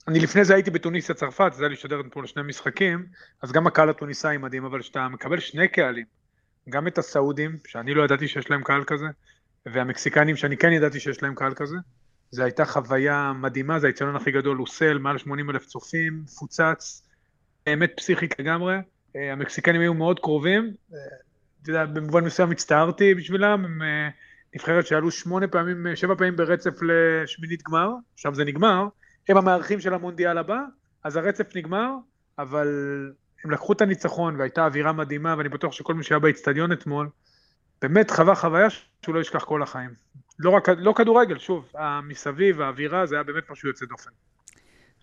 [0.10, 3.06] אני לפני זה הייתי בתוניסיה צרפת, זה היה לשדר אתמול שני משחקים,
[3.42, 6.06] אז גם הקהל התוניסאי מדהים, אבל כשאתה מקבל שני קהלים,
[6.70, 9.06] גם את הסעודים, שאני לא ידעתי שיש להם קהל כזה,
[9.66, 11.76] והמקסיקנים שאני כן ידעתי שיש להם קהל כזה.
[12.32, 17.08] זו הייתה חוויה מדהימה, זה האצטדיון הכי גדול, לוסל, מעל 80 אלף צופים, מפוצץ,
[17.66, 18.76] באמת פסיכית לגמרי.
[19.16, 20.98] אה, המקסיקנים היו מאוד קרובים, אה,
[21.62, 24.10] אתה יודע, במובן מסוים הצטערתי בשבילם, הם אה,
[24.56, 28.88] נבחרת שעלו שמונה פעמים, שבע פעמים ברצף לשמינית גמר, עכשיו זה נגמר,
[29.30, 30.60] הם המארחים של המונדיאל הבא,
[31.04, 31.90] אז הרצף נגמר,
[32.40, 32.68] אבל
[33.44, 37.10] הם לקחו את הניצחון והייתה אווירה מדהימה, ואני בטוח שכל מי שהיה באיצטדיון אתמול,
[37.82, 38.68] באמת חווה חוויה
[39.02, 39.90] שהוא לא ישכח כל החיים.
[40.40, 41.72] לא רק, לא כדורגל, שוב,
[42.04, 44.10] מסביב, האווירה, זה היה באמת משהו יוצא דופן.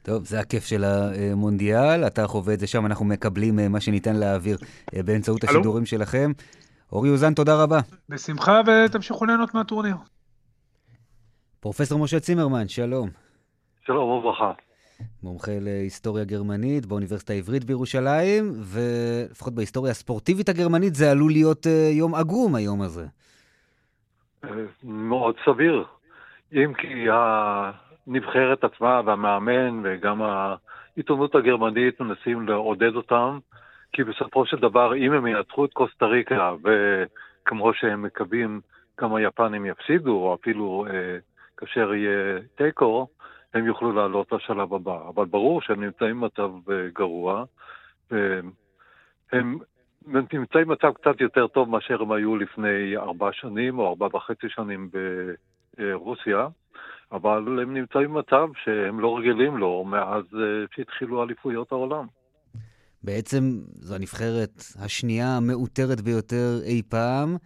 [0.02, 4.16] טוב, זה הכיף של המונדיאל, אתה חווה את זה שם, אנחנו מקבלים אה, מה שניתן
[4.16, 4.58] להעביר
[4.94, 5.52] אה, באמצעות הלו?
[5.52, 6.32] השידורים שלכם.
[6.92, 7.80] אורי אוזן, תודה רבה.
[8.08, 9.96] בשמחה, ותמשיכו ליהנות מהטורניר.
[11.60, 13.25] פרופסור משה צימרמן, שלום.
[13.86, 14.52] שלום וברכה.
[15.22, 22.14] מומחה להיסטוריה גרמנית באוניברסיטה העברית בירושלים, ולפחות בהיסטוריה הספורטיבית הגרמנית זה עלול להיות אה, יום
[22.14, 23.06] עגום היום הזה.
[24.44, 24.50] אה,
[24.84, 25.84] מאוד סביר.
[26.52, 33.38] אם כי הנבחרת עצמה והמאמן וגם העיתונות הגרמנית מנסים לעודד אותם,
[33.92, 38.60] כי בסופו של דבר, אם הם ינצחו את קוסטה ריקה, וכמו שהם מקווים,
[39.00, 41.18] גם היפנים יפסידו, או אפילו אה,
[41.56, 43.06] כאשר יהיה תיקו,
[43.56, 45.08] הם יוכלו לעלות לשלב הבא.
[45.08, 47.44] אבל ברור שהם נמצאים במצב אה, גרוע,
[48.10, 49.58] והם
[50.06, 54.90] נמצאים במצב קצת יותר טוב מאשר הם היו לפני ארבע שנים או ארבע וחצי שנים
[55.78, 56.48] ברוסיה,
[57.12, 62.06] אבל הם נמצאים במצב שהם לא רגילים לו מאז אה, שהתחילו אליפויות העולם.
[63.02, 63.42] בעצם
[63.72, 67.36] זו הנבחרת השנייה המעוטרת ביותר אי פעם.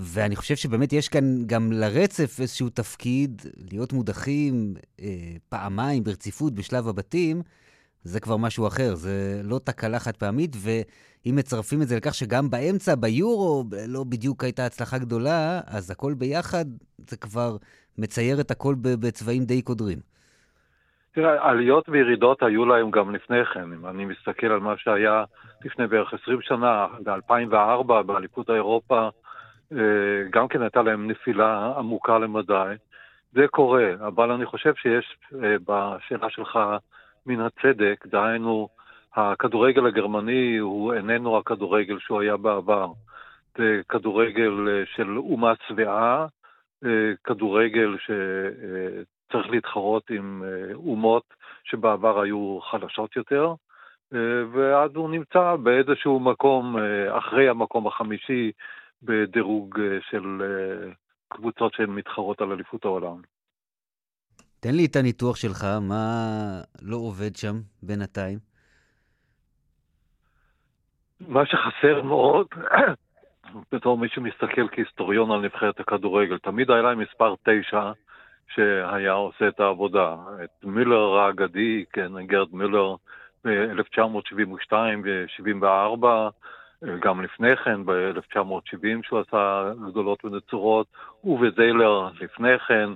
[0.00, 5.06] ואני חושב שבאמת יש כאן גם לרצף איזשהו תפקיד, להיות מודחים אה,
[5.48, 7.42] פעמיים ברציפות בשלב הבתים,
[8.02, 12.50] זה כבר משהו אחר, זה לא תקלה חד פעמית, ואם מצרפים את זה לכך שגם
[12.50, 16.64] באמצע, ביורו, לא בדיוק הייתה הצלחה גדולה, אז הכל ביחד,
[16.98, 17.56] זה כבר
[17.98, 19.98] מצייר את הכל בצבעים די קודרים.
[21.14, 23.72] תראה, עליות וירידות היו להם גם לפני כן.
[23.72, 25.24] אם אני מסתכל על מה שהיה
[25.64, 29.08] לפני בערך 20 שנה, ב-2004, באליפות אירופה, אה,
[30.30, 32.74] גם כן הייתה להם נפילה עמוקה למדי.
[33.32, 36.58] זה קורה, אבל אני חושב שיש אה, בשאלה שלך
[37.26, 38.68] מן הצדק, דהיינו,
[39.14, 42.86] הכדורגל הגרמני הוא איננו הכדורגל שהוא היה בעבר.
[43.58, 46.26] זה כדורגל אה, של אומה שבעה,
[47.24, 50.42] כדורגל שצריך להתחרות עם
[50.74, 51.22] אומות
[51.64, 53.54] שבעבר היו חלשות יותר,
[54.52, 56.76] ואז הוא נמצא באיזשהו מקום
[57.10, 58.52] אחרי המקום החמישי
[59.02, 60.92] בדירוג אה, של אה,
[61.28, 63.20] קבוצות שהן מתחרות על אליפות העולם.
[64.60, 66.04] תן לי את הניתוח שלך, מה
[66.82, 68.38] לא עובד שם בינתיים?
[71.20, 72.46] מה שחסר מאוד,
[73.72, 77.92] בתור מי שמסתכל כהיסטוריון על נבחרת הכדורגל, תמיד היה להם מספר תשע
[78.54, 80.16] שהיה עושה את העבודה.
[80.44, 82.94] את מילר האגדי, כן, גרד מילר
[83.44, 84.72] ב-1972
[85.04, 86.06] ו-74,
[86.84, 90.86] גם לפני כן, ב-1970 שהוא עשה גדולות ונצורות,
[91.24, 92.90] ובזיילר לפני כן,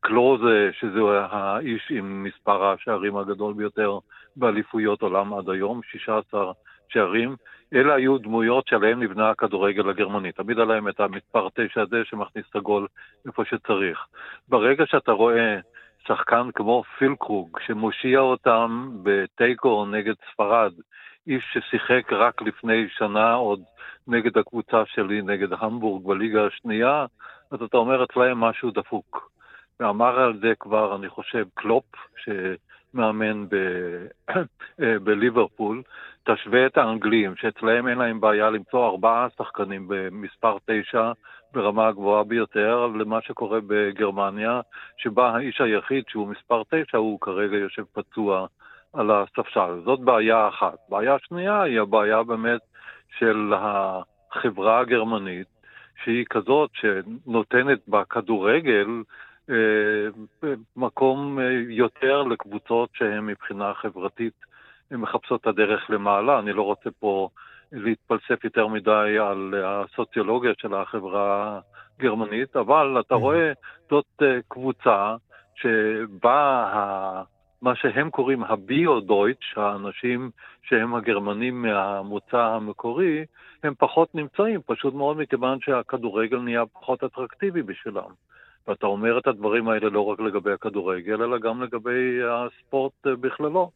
[0.00, 3.98] קלוזה, שזה האיש עם מספר השערים הגדול ביותר
[4.36, 6.52] באליפויות עולם עד היום, 16
[6.88, 7.36] שערים.
[7.74, 10.32] אלה היו דמויות שעליהן נבנה הכדורגל הגרמני.
[10.32, 12.86] תמיד להם את המספר 9 הזה שמכניס את הגול
[13.26, 14.06] איפה שצריך.
[14.48, 15.58] ברגע שאתה רואה
[16.06, 20.72] שחקן כמו פילקרוג, שמושיע אותם בתיקו נגד ספרד,
[21.26, 23.60] איש ששיחק רק לפני שנה עוד
[24.06, 27.06] נגד הקבוצה שלי, נגד המבורג בליגה השנייה,
[27.50, 29.30] אז אתה אומר אצלהם משהו דפוק.
[29.80, 31.84] ואמר על זה כבר, אני חושב, קלופ,
[32.16, 33.46] שמאמן
[35.04, 35.82] בליברפול,
[36.24, 41.12] תשווה את האנגלים, שאצלהם אין להם בעיה למצוא ארבעה שחקנים במספר תשע
[41.52, 44.60] ברמה הגבוהה ביותר, למה שקורה בגרמניה,
[44.96, 48.46] שבה האיש היחיד שהוא מספר תשע הוא כרגע יושב פצוע
[48.92, 49.80] על הספסל.
[49.84, 50.76] זאת בעיה אחת.
[50.88, 52.60] בעיה שנייה היא הבעיה באמת
[53.18, 55.46] של החברה הגרמנית,
[56.04, 59.02] שהיא כזאת שנותנת בכדורגל
[59.50, 60.08] אה,
[60.76, 64.34] מקום אה, יותר לקבוצות שהן מבחינה חברתית
[64.90, 66.38] מחפשות את הדרך למעלה.
[66.38, 67.28] אני לא רוצה פה
[67.72, 71.60] להתפלסף יותר מדי על הסוציולוגיה של החברה
[71.98, 73.52] הגרמנית, אבל אתה רואה,
[73.90, 75.16] זאת אה, קבוצה
[75.54, 77.22] שבה
[77.62, 80.30] מה שהם קוראים הביו-דויטש, האנשים
[80.62, 83.24] שהם הגרמנים מהמוצא המקורי,
[83.62, 88.10] הם פחות נמצאים, פשוט מאוד מכיוון שהכדורגל נהיה פחות אטרקטיבי בשבילם.
[88.68, 93.70] ואתה אומר את הדברים האלה לא רק לגבי הכדורגל, אלא גם לגבי הספורט בכללו.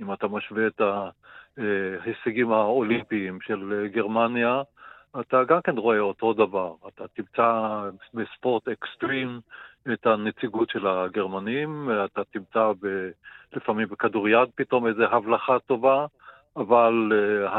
[0.00, 0.80] אם אתה משווה את
[1.58, 4.62] ההישגים האולימפיים של גרמניה,
[5.20, 6.74] אתה גם כן רואה אותו דבר.
[6.88, 7.80] אתה תמצא
[8.14, 9.40] בספורט אקסטרים
[9.92, 13.10] את הנציגות של הגרמנים, אתה תמצא ב,
[13.52, 16.06] לפעמים בכדוריד פתאום איזו הבלחה טובה,
[16.56, 17.50] אבל uh,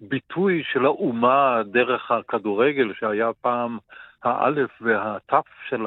[0.00, 3.78] הביטוי של האומה דרך הכדורגל, שהיה פעם
[4.22, 5.86] האלף והתף של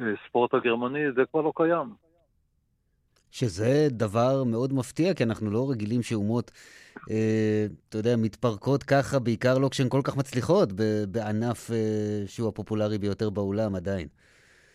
[0.00, 2.07] הספורט הגרמני, זה כבר לא קיים.
[3.30, 6.50] שזה דבר מאוד מפתיע, כי אנחנו לא רגילים שאומות,
[7.10, 10.68] אה, אתה יודע, מתפרקות ככה, בעיקר לא כשהן כל כך מצליחות
[11.08, 11.76] בענף אה,
[12.26, 14.08] שהוא הפופולרי ביותר בעולם עדיין.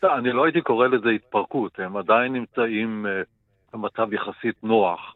[0.04, 3.22] לא, אני לא הייתי קורא לזה התפרקות, הם עדיין נמצאים אה,
[3.74, 5.16] במצב יחסית נוח,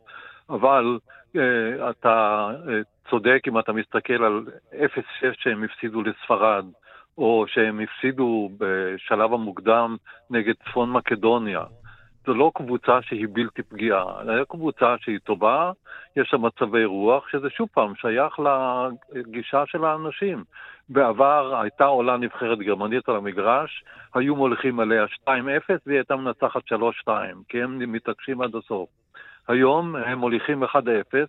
[0.49, 0.99] אבל
[1.35, 4.75] אה, אתה אה, צודק אם אתה מסתכל על 0-6
[5.33, 6.65] שהם הפסידו לספרד,
[7.17, 9.95] או שהם הפסידו בשלב המוקדם
[10.29, 11.63] נגד צפון מקדוניה.
[12.27, 15.71] זו לא קבוצה שהיא בלתי פגיעה, זו קבוצה שהיא טובה,
[16.15, 18.39] יש שם מצבי רוח, שזה שוב פעם שייך
[19.13, 20.43] לגישה של האנשים.
[20.89, 25.29] בעבר הייתה עולה נבחרת גרמנית על המגרש, היו מוליכים עליה 2-0
[25.85, 26.61] והיא הייתה מנצחת
[27.07, 27.09] 3-2,
[27.49, 28.89] כי הם מתעקשים עד הסוף.
[29.47, 30.67] היום הם מוליכים 1-0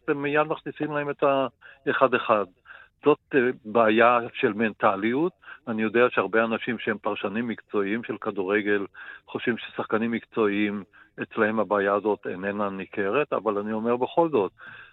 [0.08, 2.30] ומיד מכניסים להם את ה-1-1.
[3.04, 5.32] זאת אה, בעיה של מנטליות.
[5.68, 8.86] אני יודע שהרבה אנשים שהם פרשנים מקצועיים של כדורגל
[9.26, 10.84] חושבים ששחקנים מקצועיים,
[11.22, 14.52] אצלהם הבעיה הזאת איננה ניכרת, אבל אני אומר בכל זאת,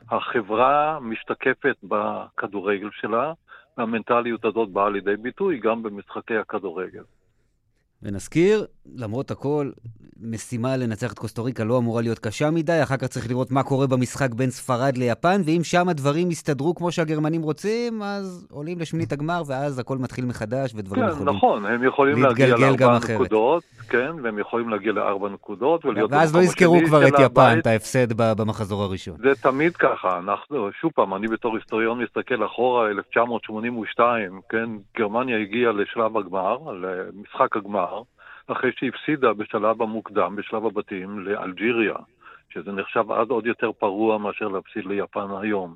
[0.09, 3.33] החברה משתקפת בכדורגל שלה,
[3.77, 7.03] והמנטליות הזאת באה לידי ביטוי גם במשחקי הכדורגל.
[8.03, 9.69] ונזכיר, למרות הכל,
[10.21, 13.63] משימה לנצח את קוסטה ריקה לא אמורה להיות קשה מדי, אחר כך צריך לראות מה
[13.63, 19.11] קורה במשחק בין ספרד ליפן, ואם שם הדברים יסתדרו כמו שהגרמנים רוצים, אז עולים לשמינית
[19.11, 24.11] הגמר, ואז הכל מתחיל מחדש, ודברים כן, יכולים נכון, הם יכולים להגיע לארבע נקודות, כן,
[24.23, 28.83] והם יכולים להגיע לארבע נקודות, ולהיות ואז לא יזכרו כבר את יפן, את ההפסד במחזור
[28.83, 29.17] הראשון.
[29.17, 35.71] זה תמיד ככה, אנחנו, שוב פעם, אני בתור היסטוריון מסתכל אחורה, 1982, כן, גרמניה הגיעה
[35.71, 38.01] לשלב הגמר, למשחק הגמר,
[38.47, 41.95] אחרי שהפסידה בשלב המוקדם, בשלב הבתים, לאלג'יריה,
[42.49, 45.75] שזה נחשב אז עוד יותר פרוע מאשר להפסיד ליפן היום.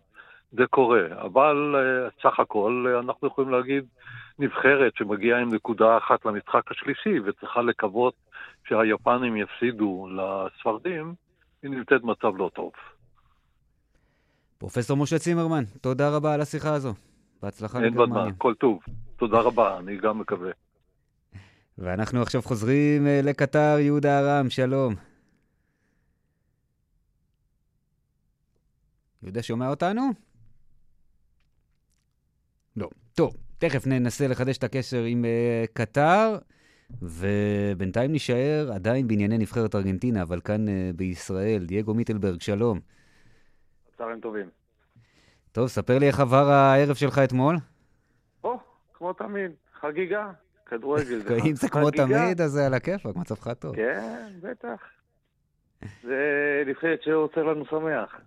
[0.51, 3.85] זה קורה, אבל uh, סך הכל uh, אנחנו יכולים להגיד
[4.39, 8.13] נבחרת שמגיעה עם נקודה אחת למשחק השלישי וצריכה לקוות
[8.67, 11.13] שהיפנים יפסידו לספרדים,
[11.63, 12.71] היא נמצאת במצב לא טוב.
[14.57, 16.93] פרופסור משה צימרמן, תודה רבה על השיחה הזו.
[17.43, 17.83] בהצלחה.
[17.83, 18.79] אין בדמה, כל טוב.
[19.17, 20.51] תודה רבה, אני גם מקווה.
[21.79, 24.95] ואנחנו עכשיו חוזרים אה, לקטר, יהודה ארם, שלום.
[29.23, 30.01] יהודה שומע אותנו?
[32.75, 32.89] לא.
[33.13, 36.37] טוב, תכף ננסה לחדש את הקשר עם uh, קטר,
[37.01, 41.65] ובינתיים נישאר עדיין בענייני נבחרת ארגנטינה, אבל כאן uh, בישראל.
[41.65, 42.79] דייגו מיטלברג, שלום.
[43.97, 44.49] צהריים טובים.
[45.51, 47.55] טוב, ספר לי איך עבר הערב שלך אתמול.
[48.43, 48.59] או,
[48.93, 50.31] כמו תמיד, חגיגה,
[50.69, 51.21] כדורגל.
[51.49, 53.75] אם זה כמו תמיד, אז זה על הכיפאק, מצבך טוב.
[53.75, 54.81] כן, בטח.
[56.03, 58.21] זה נבחרת שעוצר לנו שמח.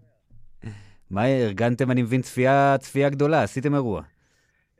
[1.11, 4.03] מה, ארגנתם, אני מבין, צפייה, צפייה גדולה, עשיתם אירוע.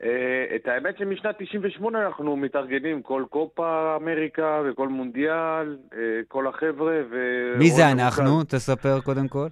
[0.03, 7.01] אה, את האמת שמשנת 98 אנחנו מתארגנים, כל קופה אמריקה וכל מונדיאל, אה, כל החבר'ה
[7.11, 7.17] ו...
[7.59, 8.43] מי זה אנחנו?
[8.43, 9.47] תספר קודם כל.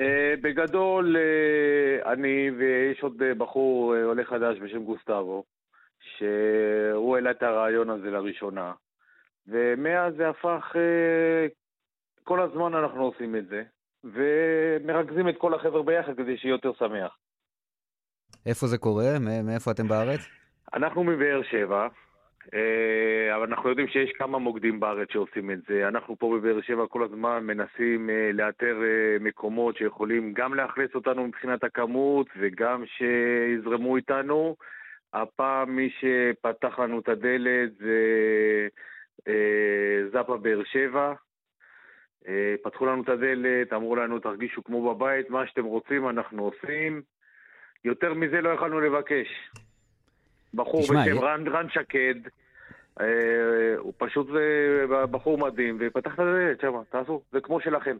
[0.00, 1.16] אה, בגדול,
[2.06, 5.44] אני ויש עוד בחור עולה חדש בשם גוסטבו,
[6.20, 8.72] שהוא העלה את הרעיון הזה לראשונה,
[9.46, 10.76] ומאז זה הפך,
[12.24, 13.62] כל הזמן אנחנו עושים את זה,
[14.04, 17.16] ומרכזים את כל החבר'ה ביחד כדי שיהיה יותר שמח.
[18.46, 19.18] איפה זה קורה?
[19.44, 20.20] מאיפה אתם בארץ?
[20.74, 21.88] אנחנו מבאר שבע,
[22.54, 25.88] אה, אבל אנחנו יודעים שיש כמה מוקדים בארץ שעושים את זה.
[25.88, 31.26] אנחנו פה בבאר שבע כל הזמן מנסים אה, לאתר אה, מקומות שיכולים גם לאכלס אותנו
[31.26, 34.56] מבחינת הכמות וגם שיזרמו איתנו.
[35.14, 37.98] הפעם מי שפתח לנו את הדלת זה
[40.12, 41.12] זאפה באר שבע.
[42.62, 47.02] פתחו לנו את הדלת, אמרו לנו תרגישו כמו בבית, מה שאתם רוצים אנחנו עושים.
[47.84, 49.50] יותר מזה לא יכולנו לבקש.
[50.54, 52.14] בחור בשם רן, רן שקד,
[53.00, 57.96] אה, הוא פשוט אה, בחור מדהים, ופתח את הדלת שם, תעשו, זה כמו שלכם.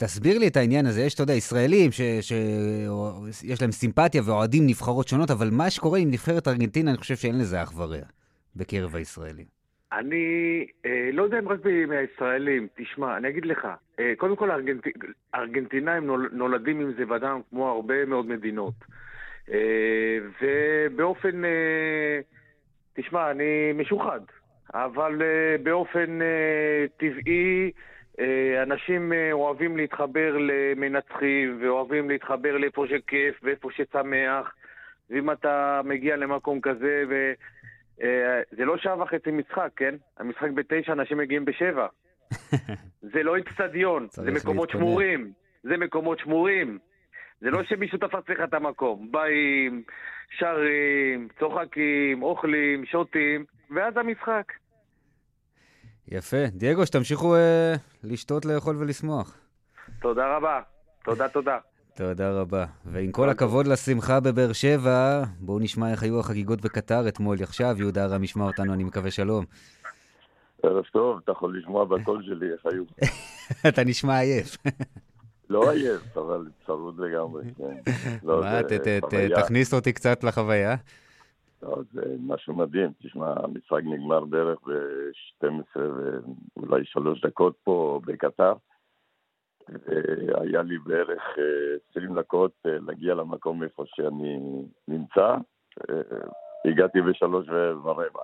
[0.00, 1.02] תסביר לי את העניין הזה.
[1.02, 6.48] יש, אתה יודע, ישראלים שיש להם סימפתיה ואוהדים נבחרות שונות, אבל מה שקורה עם נבחרת
[6.48, 7.98] ארגנטינה, אני חושב שאין לזה אח ורע
[8.56, 9.46] בקרב הישראלים.
[9.92, 13.68] אני אה, לא יודע אם רק מהישראלים, תשמע, אני אגיד לך,
[14.00, 14.86] אה, קודם כל הארגנט...
[15.34, 16.30] הארגנטינאים נול...
[16.32, 18.74] נולדים עם זה ודם כמו הרבה מאוד מדינות.
[19.52, 22.20] אה, ובאופן, אה,
[22.94, 24.20] תשמע, אני משוחד,
[24.74, 27.70] אבל אה, באופן אה, טבעי
[28.62, 34.54] אנשים אה, אוהבים להתחבר למנצחים ואוהבים להתחבר לאיפה שכיף ואיפה ששמח,
[35.10, 37.32] ואם אתה מגיע למקום כזה ו...
[38.02, 39.94] אה, זה לא שעה וחצי משחק, כן?
[40.18, 41.86] המשחק בתשע, אנשים מגיעים בשבע.
[43.12, 44.86] זה לא אצטדיון, זה מקומות להתכונן.
[44.86, 45.32] שמורים.
[45.62, 46.78] זה מקומות שמורים.
[47.40, 49.08] זה לא שמישהו תפס לך את המקום.
[49.10, 49.82] באים,
[50.38, 54.52] שרים, צוחקים, אוכלים, שותים, ואז המשחק.
[56.10, 56.46] יפה.
[56.52, 59.36] דייגו, שתמשיכו אה, לשתות, לאכול ולשמוח.
[60.00, 60.60] תודה רבה.
[61.04, 61.58] תודה, תודה.
[61.94, 62.64] תודה רבה.
[62.84, 67.36] ועם כל הכבוד לשמחה בבאר שבע, בואו נשמע איך היו החגיגות בקטר אתמול.
[67.42, 69.44] עכשיו יהודה ארם ישמע אותנו, אני מקווה שלום.
[70.62, 72.84] ערב טוב, אתה יכול לשמוע בקול שלי איך היו.
[73.68, 74.56] אתה נשמע עייף.
[75.50, 77.92] לא עייף, אבל צרוד לגמרי, כן.
[78.22, 78.60] לא, מה,
[79.36, 80.76] תכניס אותי קצת לחוויה.
[81.62, 82.92] לא, זה משהו מדהים.
[83.02, 85.80] תשמע, המשחק נגמר בערך ב-12
[86.56, 88.52] ואולי 3 דקות פה בקטר.
[90.40, 91.22] היה לי בערך
[91.90, 95.36] 20 אה, דקות אה, להגיע למקום איפה שאני נמצא.
[95.90, 96.00] אה,
[96.64, 98.22] הגעתי בשלוש ורבע.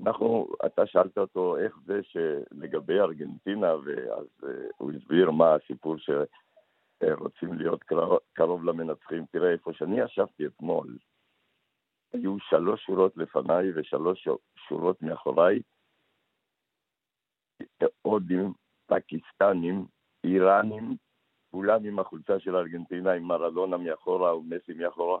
[0.00, 4.26] אנחנו, אתה שאלת אותו איך זה שלגבי ארגנטינה, ואז
[4.78, 7.84] הוא הסביר מה הסיפור שרוצים להיות
[8.32, 9.24] קרוב למנצחים.
[9.30, 10.96] תראה, איפה שאני ישבתי אתמול,
[12.12, 14.28] היו שלוש שורות לפניי ושלוש
[14.68, 15.60] שורות מאחוריי,
[18.02, 18.52] הודים,
[18.86, 19.86] פקיסטנים,
[20.24, 20.96] איראנים,
[21.50, 25.18] כולם עם החולצה של ארגנטינה, עם מרדונה מאחורה ומסי מאחורה,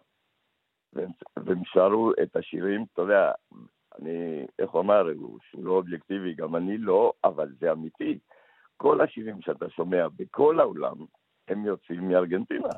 [1.36, 3.32] והם שרו את השירים, אתה יודע,
[3.98, 5.02] אני, איך הוא אמר,
[5.54, 8.18] לא אובייקטיבי, גם אני לא, אבל זה אמיתי.
[8.76, 10.96] כל השירים שאתה שומע בכל העולם,
[11.48, 12.68] הם יוצאים מארגנטינה.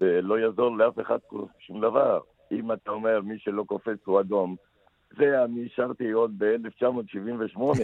[0.00, 1.18] ולא יעזור לאף אחד
[1.58, 2.20] שום דבר.
[2.52, 4.56] אם אתה אומר, מי שלא קופץ הוא אדום,
[5.18, 7.60] זה אני שרתי עוד ב-1978.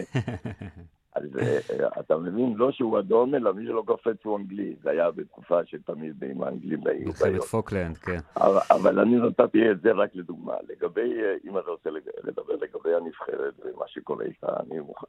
[1.15, 4.75] אז אה, אתה מבין, לא שהוא אדום, אלא מי שלא קופץ הוא אנגלי.
[4.83, 8.17] זה היה בתקופה שתמיד עם האנגלים היו מלחמת פוקלנד, כן.
[8.37, 10.53] אבל, אבל אני נתתי את זה רק לדוגמה.
[10.69, 11.89] לגבי, אה, אם אתה רוצה
[12.23, 15.07] לדבר לגבי הנבחרת ומה שקורה איתה, אני מוכן.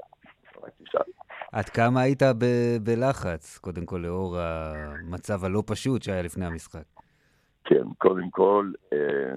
[1.53, 6.85] עד כמה היית ב- בלחץ, קודם כל, לאור המצב הלא פשוט שהיה לפני המשחק?
[7.69, 9.35] כן, קודם כל, אה,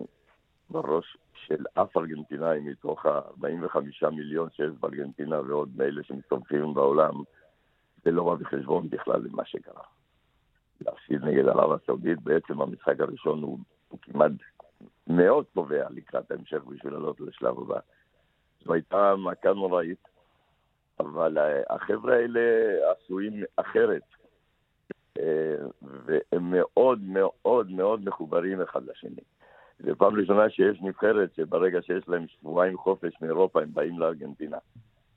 [0.70, 7.14] בראש של אף ארגנטינאי מתוך ה-45 מיליון שיש בארגנטינה ועוד מאלה שמסתובבים בעולם,
[8.04, 9.84] זה לא בא בחשבון בכלל למה שקרה.
[10.82, 13.60] להפסיד נגד ערב הסעודית, בעצם המשחק הראשון הוא,
[13.90, 14.32] הוא כמעט
[15.08, 17.80] מאוד קובע לקראת ההמשך בשביל לעלות לשלב הבא.
[18.66, 20.08] זו הייתה מכה נוראית,
[21.00, 22.42] אבל אה, החבר'ה האלה
[22.92, 24.04] עשויים אחרת,
[26.06, 29.22] והם מאוד מאוד מאוד מחוברים אחד לשני.
[29.80, 34.58] זו פעם ראשונה שיש נבחרת שברגע שיש להם שבועיים חופש מאירופה הם באים לארגנטינה,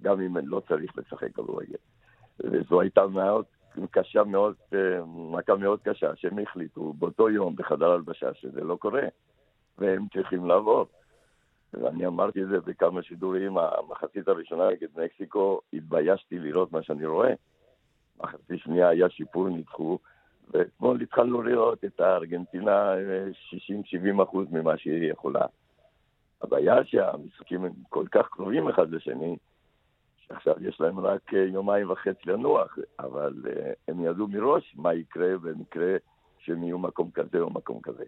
[0.02, 1.78] גם אם לא צריך לשחק כדורגל.
[2.40, 3.44] וזו הייתה מאוד
[3.90, 9.02] קשה מאוד, אה, מכה מאוד קשה, שהם החליטו באותו יום בחדר הלבשה שזה לא קורה,
[9.78, 10.86] והם צריכים לעבור.
[11.74, 17.34] ואני אמרתי את זה בכמה שידורים, המחצית הראשונה נגד מקסיקו, התביישתי לראות מה שאני רואה.
[18.20, 19.98] מחצית שנייה היה שיפור, ניצחו,
[20.50, 22.94] ואתמול התחלנו לראות את הארגנטינה
[24.18, 25.46] 60-70 אחוז ממה שהיא יכולה.
[26.42, 29.36] הבעיה שהמשחקים הם כל כך קרובים אחד לשני,
[30.18, 35.96] שעכשיו יש להם רק יומיים וחצי לנוח, אבל אה, הם ידעו מראש מה יקרה במקרה
[36.38, 38.04] שהם יהיו מקום כזה או מקום כזה.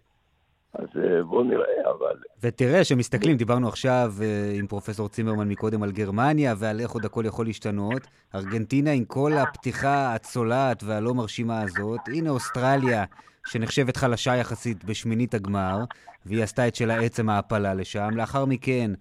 [0.77, 2.15] אז אה, בואו נראה, אבל...
[2.43, 7.23] ותראה, שמסתכלים, דיברנו עכשיו אה, עם פרופסור צימרמן מקודם על גרמניה, ועל איך עוד הכל
[7.25, 8.07] יכול להשתנות.
[8.35, 11.99] ארגנטינה עם כל הפתיחה הצולעת והלא מרשימה הזאת.
[12.07, 13.03] הנה אוסטרליה,
[13.47, 15.77] שנחשבת חלשה יחסית בשמינית הגמר,
[16.25, 18.09] והיא עשתה את שלה עצם ההעפלה לשם.
[18.15, 18.91] לאחר מכן,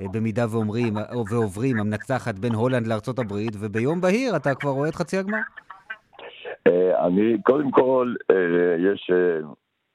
[0.00, 0.94] אה, במידה ואומרים,
[1.30, 5.38] ועוברים, המנצחת בין הולנד לארצות הברית, וביום בהיר אתה כבר רואה את חצי הגמר.
[7.06, 8.14] אני, קודם כל,
[8.78, 9.10] יש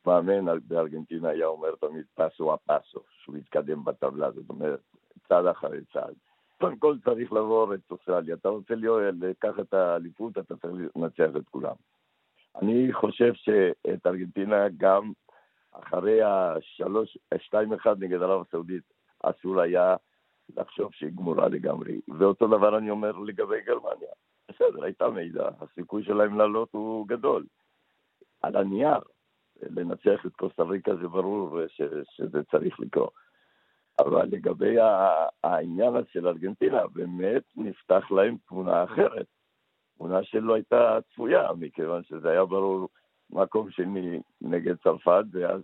[0.06, 4.80] מאמן בארגנטינה היה אומר תמיד פסו הפסו, שהוא יתקדם בטבלה, זאת אומרת,
[5.28, 6.14] צעד אחרי צעד.
[6.60, 8.36] קודם כל צריך לעבור את אוסטרליה.
[8.36, 8.74] אתה רוצה
[9.22, 11.76] לקחת את האליפות, אתה צריך לנצח את כולם.
[12.62, 15.12] אני חושב שאת ארגנטינה גם
[15.72, 18.84] אחרי השלוש, שתיים אחד נגד ערב הסעודית,
[19.24, 19.96] אסור היה
[20.58, 22.02] לחשוב שהיא גמורה לגמרי.
[22.20, 24.12] ואותו דבר אני אומר לגבי גרמניה.
[24.50, 27.46] בסדר, הייתה מידע, הסיכוי שלהם לעלות הוא גדול.
[28.42, 29.00] על הנייר,
[29.70, 33.14] לנצח את קוסטה ריקה זה ברור ש, שזה צריך לקרות.
[34.00, 34.76] אבל לגבי
[35.44, 39.26] העניין של ארגנטינה, באמת נפתח להם תמונה אחרת.
[39.98, 42.90] תמונה שלא הייתה צפויה, מכיוון שזה היה ברור
[43.30, 45.62] מקום שני נגד צרפת, ואז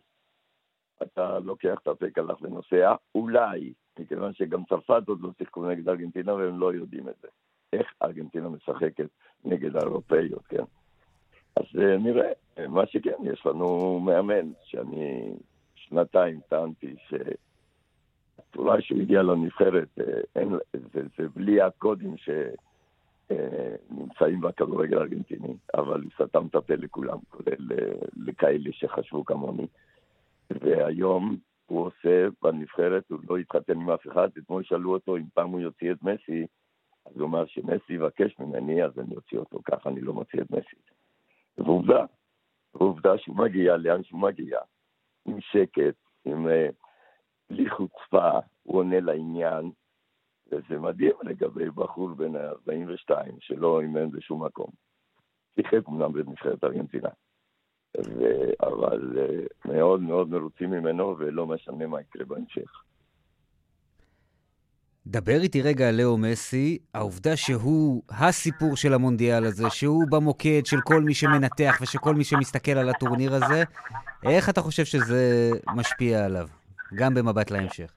[1.04, 6.60] אתה לוקח את הפקלח ונוסע, אולי, מכיוון שגם צרפת עוד לא שיחקו נגד ארגנטינה והם
[6.60, 7.28] לא יודעים את זה.
[7.74, 9.10] איך ארגנטינה משחקת
[9.46, 10.64] נגד האירופאיות, כן?
[11.58, 12.32] אז אה, נראה.
[12.70, 15.34] מה שכן, יש לנו מאמן, שאני
[15.76, 22.16] שנתיים טענתי שאולי שהוא הגיע לנבחרת, אה, אין, זה, זה בלי הקודים
[23.28, 27.94] שנמצאים בכדורגל הארגנטיני, אבל הוא סתם את הפה לכולם, כולל אה,
[28.26, 29.68] לכאלה שחשבו כמוני.
[30.52, 35.50] והיום הוא עושה בנבחרת, הוא לא התחתן עם אף אחד, אתמול שאלו אותו אם פעם
[35.50, 36.46] הוא יוציא את מסי,
[37.06, 40.52] אז הוא אמר שמסי יבקש ממני, אז אני אוציא אותו, ככה אני לא מוציא את
[40.52, 40.76] מסי.
[41.58, 42.06] ועובדה,
[42.74, 44.60] ועובדה שהוא מגיע לאן שהוא מגיע,
[45.26, 45.96] עם שקט,
[46.26, 46.70] עם אה,
[47.50, 48.30] בלי חוצפה,
[48.64, 49.72] הוא עונה לעניין,
[50.52, 54.72] וזה מדהים לגבי בחור בן 42 שלא אימן בשום מקום.
[55.56, 57.10] שיחק אמנם בנבחרת ארגנטינה.
[58.62, 62.84] אבל אה, מאוד מאוד מרוצים ממנו ולא משנה מה יקרה בהמשך.
[65.10, 70.82] דבר איתי רגע על לאו מסי, העובדה שהוא הסיפור של המונדיאל הזה, שהוא במוקד של
[70.82, 73.64] כל מי שמנתח ושכל מי שמסתכל על הטורניר הזה,
[74.24, 76.48] איך אתה חושב שזה משפיע עליו,
[76.96, 77.94] גם במבט להמשך?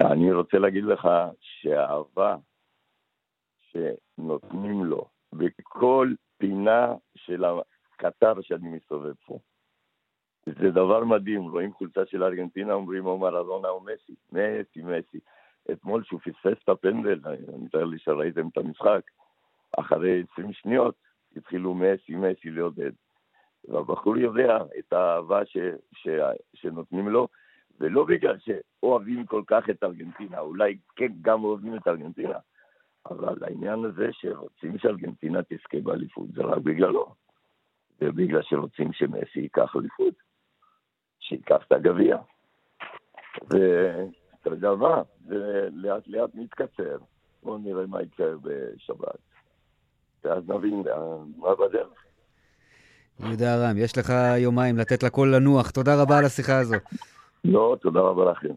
[0.00, 1.08] אני רוצה להגיד לך
[1.40, 2.36] שהאהבה
[3.70, 9.38] שנותנים לו בכל פינה של הקטר שאני מסתובב פה,
[10.46, 15.18] זה דבר מדהים, רואים חולצה של ארגנטינה, אומרים או מרדונה או מסי, מסי, מסי.
[15.72, 19.00] אתמול שהוא פספס את הפנדל, אני מתאר לי שראיתם את המשחק,
[19.78, 20.94] אחרי 20 שניות
[21.36, 22.92] התחילו מסי מסי לעודד.
[23.68, 25.56] והבחור יודע את האהבה ש,
[25.92, 26.08] ש,
[26.54, 27.28] שנותנים לו,
[27.80, 32.38] ולא בגלל שאוהבים כל כך את ארגנטינה, אולי כן גם אוהבים את ארגנטינה,
[33.10, 37.14] אבל העניין הזה שרוצים שארגנטינה תזכה באליפות זה רק בגללו.
[38.00, 40.14] זה בגלל שרוצים שמסי ייקח אליפות,
[41.20, 42.16] שייקח את הגביע.
[43.36, 43.56] אתה
[44.50, 46.98] יודע מה, זה לאט לאט מתקצר.
[47.42, 49.18] בואו נראה מה יקרה בשבת.
[50.24, 50.82] ואז נבין
[51.36, 51.88] מה בדרך.
[53.20, 55.70] יהודה ארם, יש לך יומיים לתת לכל לנוח.
[55.70, 56.76] תודה רבה על השיחה הזו.
[57.44, 58.54] לא, תודה רבה לכם.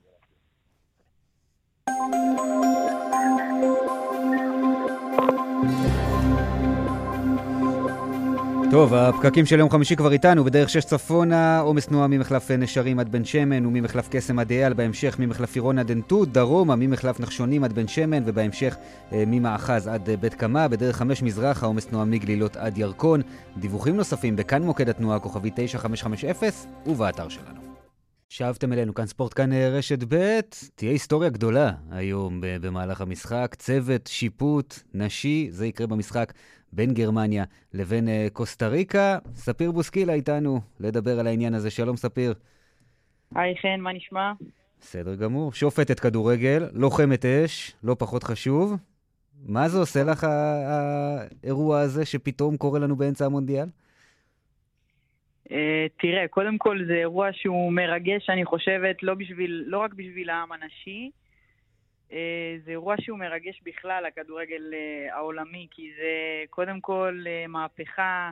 [8.72, 13.12] טוב, הפקקים של יום חמישי כבר איתנו, בדרך שש צפונה, עומס תנועה ממחלף נשרים עד
[13.12, 17.64] בן שמן וממחלף קסם עד אייל, בהמשך ממחלף עירון עד עין תות, דרומה ממחלף נחשונים
[17.64, 18.76] עד בן שמן, ובהמשך
[19.12, 23.22] אה, ממאחז עד אה, בית קמה, בדרך חמש מזרחה, עומס תנועה מגלילות עד ירקון.
[23.58, 26.30] דיווחים נוספים בכאן מוקד התנועה, כוכבי 9550,
[26.86, 27.69] ובאתר שלנו.
[28.30, 30.40] שבתם אלינו, כאן ספורט, כאן אה, רשת ב',
[30.76, 33.56] תהיה היסטוריה גדולה היום במהלך המשחק.
[33.58, 36.34] צוות, שיפוט, נשי, זה יקרה במשחק
[36.74, 39.18] בין גרמניה לבין uh, קוסטה ריקה.
[39.36, 41.70] ספיר בוסקילה איתנו לדבר על העניין הזה.
[41.70, 42.34] שלום ספיר.
[43.36, 44.32] היי חן, מה נשמע?
[44.82, 45.54] בסדר גמור.
[45.54, 48.76] שופטת כדורגל, לוחמת אש, לא פחות חשוב.
[49.46, 53.68] מה זה עושה לך האירוע הזה שפתאום קורה לנו באמצע המונדיאל?
[55.50, 55.52] Uh,
[55.98, 60.52] תראה, קודם כל זה אירוע שהוא מרגש, אני חושבת, לא, בשביל, לא רק בשביל העם
[60.52, 61.12] הנשי,
[62.12, 68.32] אה, זה אירוע שהוא מרגש בכלל, הכדורגל אה, העולמי, כי זה קודם כל אה, מהפכה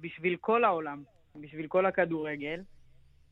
[0.00, 1.02] בשביל כל העולם,
[1.36, 2.60] בשביל כל הכדורגל,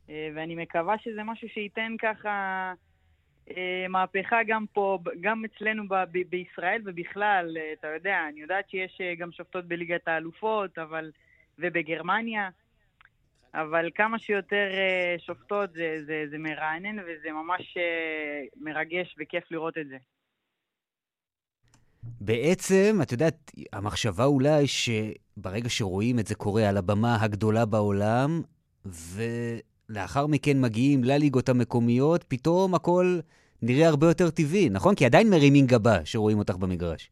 [0.08, 2.72] ואני מקווה שזה משהו שייתן ככה
[3.88, 9.64] מהפכה גם פה, גם אצלנו ב- בישראל ובכלל, אתה יודע, אני יודעת שיש גם שופטות
[9.64, 11.10] בליגת האלופות, אבל...
[11.58, 12.48] ובגרמניה,
[13.54, 19.78] אבל כמה שיותר uh, שופטות זה, זה, זה מרענן וזה ממש uh, מרגש וכיף לראות
[19.78, 19.96] את זה.
[22.20, 28.42] בעצם, את יודעת, המחשבה אולי שברגע שרואים את זה קורה על הבמה הגדולה בעולם,
[28.86, 33.18] ולאחר מכן מגיעים לליגות המקומיות, פתאום הכל
[33.62, 34.94] נראה הרבה יותר טבעי, נכון?
[34.94, 37.10] כי עדיין מרימים גבה שרואים אותך במגרש.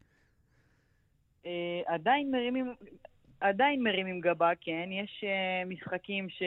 [1.43, 1.47] Uh,
[1.87, 2.73] עדיין מרימים,
[3.41, 6.43] עדיין מרימים גבה, כן, יש uh, משחקים ש...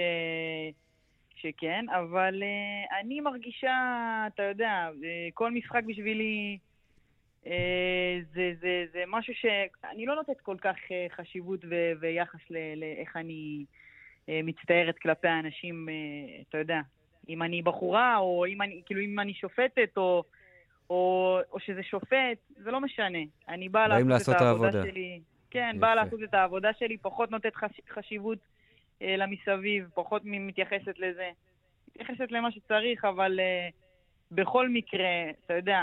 [1.36, 3.76] שכן, אבל uh, אני מרגישה,
[4.34, 6.58] אתה יודע, uh, כל משחק בשבילי
[7.44, 7.48] uh,
[8.34, 12.40] זה, זה, זה משהו שאני לא נותנת כל כך uh, חשיבות ו- ויחס
[12.76, 13.64] לאיך אני
[14.26, 16.80] uh, מצטערת כלפי האנשים, uh, אתה יודע,
[17.28, 20.24] אם אני בחורה, או אם אני, כאילו, אם אני שופטת, או...
[20.90, 23.18] או, או שזה שופט, זה לא משנה.
[23.48, 25.20] אני באה לעשות את העבודה שלי.
[25.54, 25.80] כן, יפה.
[25.80, 27.80] באה לעשות את העבודה שלי, פחות נותנת חש...
[27.88, 28.38] חשיבות
[29.02, 31.30] אה, למסביב, פחות מתייחסת לזה.
[31.88, 33.68] מתייחסת למה שצריך, אבל אה,
[34.30, 35.80] בכל מקרה, אתה יודע,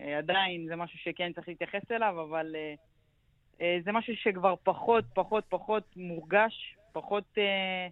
[0.00, 2.74] אה, עדיין זה משהו שכן צריך להתייחס אליו, אבל אה,
[3.60, 7.88] אה, זה משהו שכבר פחות, פחות, פחות מורגש, פחות, אה,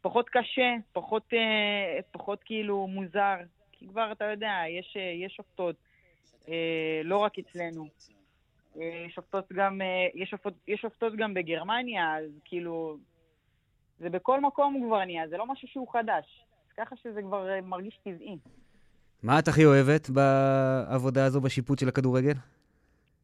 [0.00, 3.36] פחות קשה, פחות, אה, פחות כאילו מוזר.
[3.72, 5.76] כי כבר, אתה יודע, יש, אה, יש שופטות,
[6.48, 7.88] אה, לא רק אצלנו.
[8.80, 12.96] אה, שופטות גם, אה, יש שופטות, יש שופטות גם בגרמניה, אז כאילו,
[13.98, 16.44] זה בכל מקום כבר נהיה, זה לא משהו שהוא חדש.
[16.76, 18.38] ככה שזה כבר אה, מרגיש טבעי.
[19.22, 22.34] מה את הכי אוהבת בעבודה הזו, בשיפוט של הכדורגל?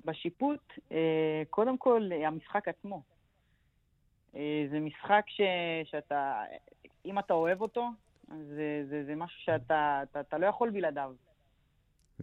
[0.04, 0.72] בשיפוט,
[1.50, 3.02] קודם כל, המשחק עצמו.
[4.70, 5.40] זה משחק ש,
[5.84, 6.42] שאתה,
[7.04, 7.88] אם אתה אוהב אותו,
[8.28, 11.14] זה, זה, זה משהו שאתה אתה, אתה לא יכול בלעדיו.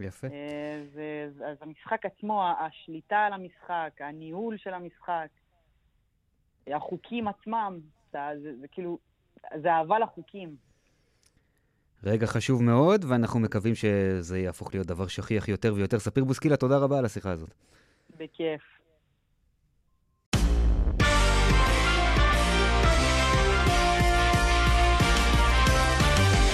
[0.02, 0.26] יפה.
[0.26, 5.28] אה, זה, אז המשחק עצמו, השליטה על המשחק, הניהול של המשחק,
[6.66, 7.78] החוקים עצמם,
[8.12, 8.98] זה, זה, זה כאילו,
[9.62, 10.56] זה אהבה לחוקים.
[12.04, 15.98] רגע חשוב מאוד, ואנחנו מקווים שזה יהפוך להיות דבר שכיח יותר ויותר.
[15.98, 17.54] ספיר בוסקילה, תודה רבה על השיחה הזאת.
[18.18, 18.62] בכיף.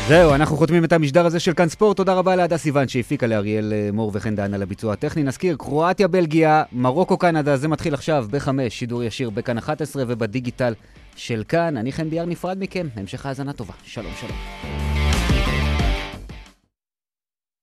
[0.09, 1.97] זהו, אנחנו חותמים את המשדר הזה של כאן ספורט.
[1.97, 5.23] תודה רבה להדס סיוון שהפיקה לאריאל אה, מור וכן דהן על הביצוע הטכני.
[5.23, 10.75] נזכיר, קרואטיה, בלגיה, מרוקו, קנדה, זה מתחיל עכשיו בחמש, שידור ישיר בכאן 11 ובדיגיטל
[11.17, 11.77] של כאן.
[11.77, 13.75] אני חן ביאר נפרד מכם, המשך האזנה טובה.
[13.85, 15.04] שלום, שלום.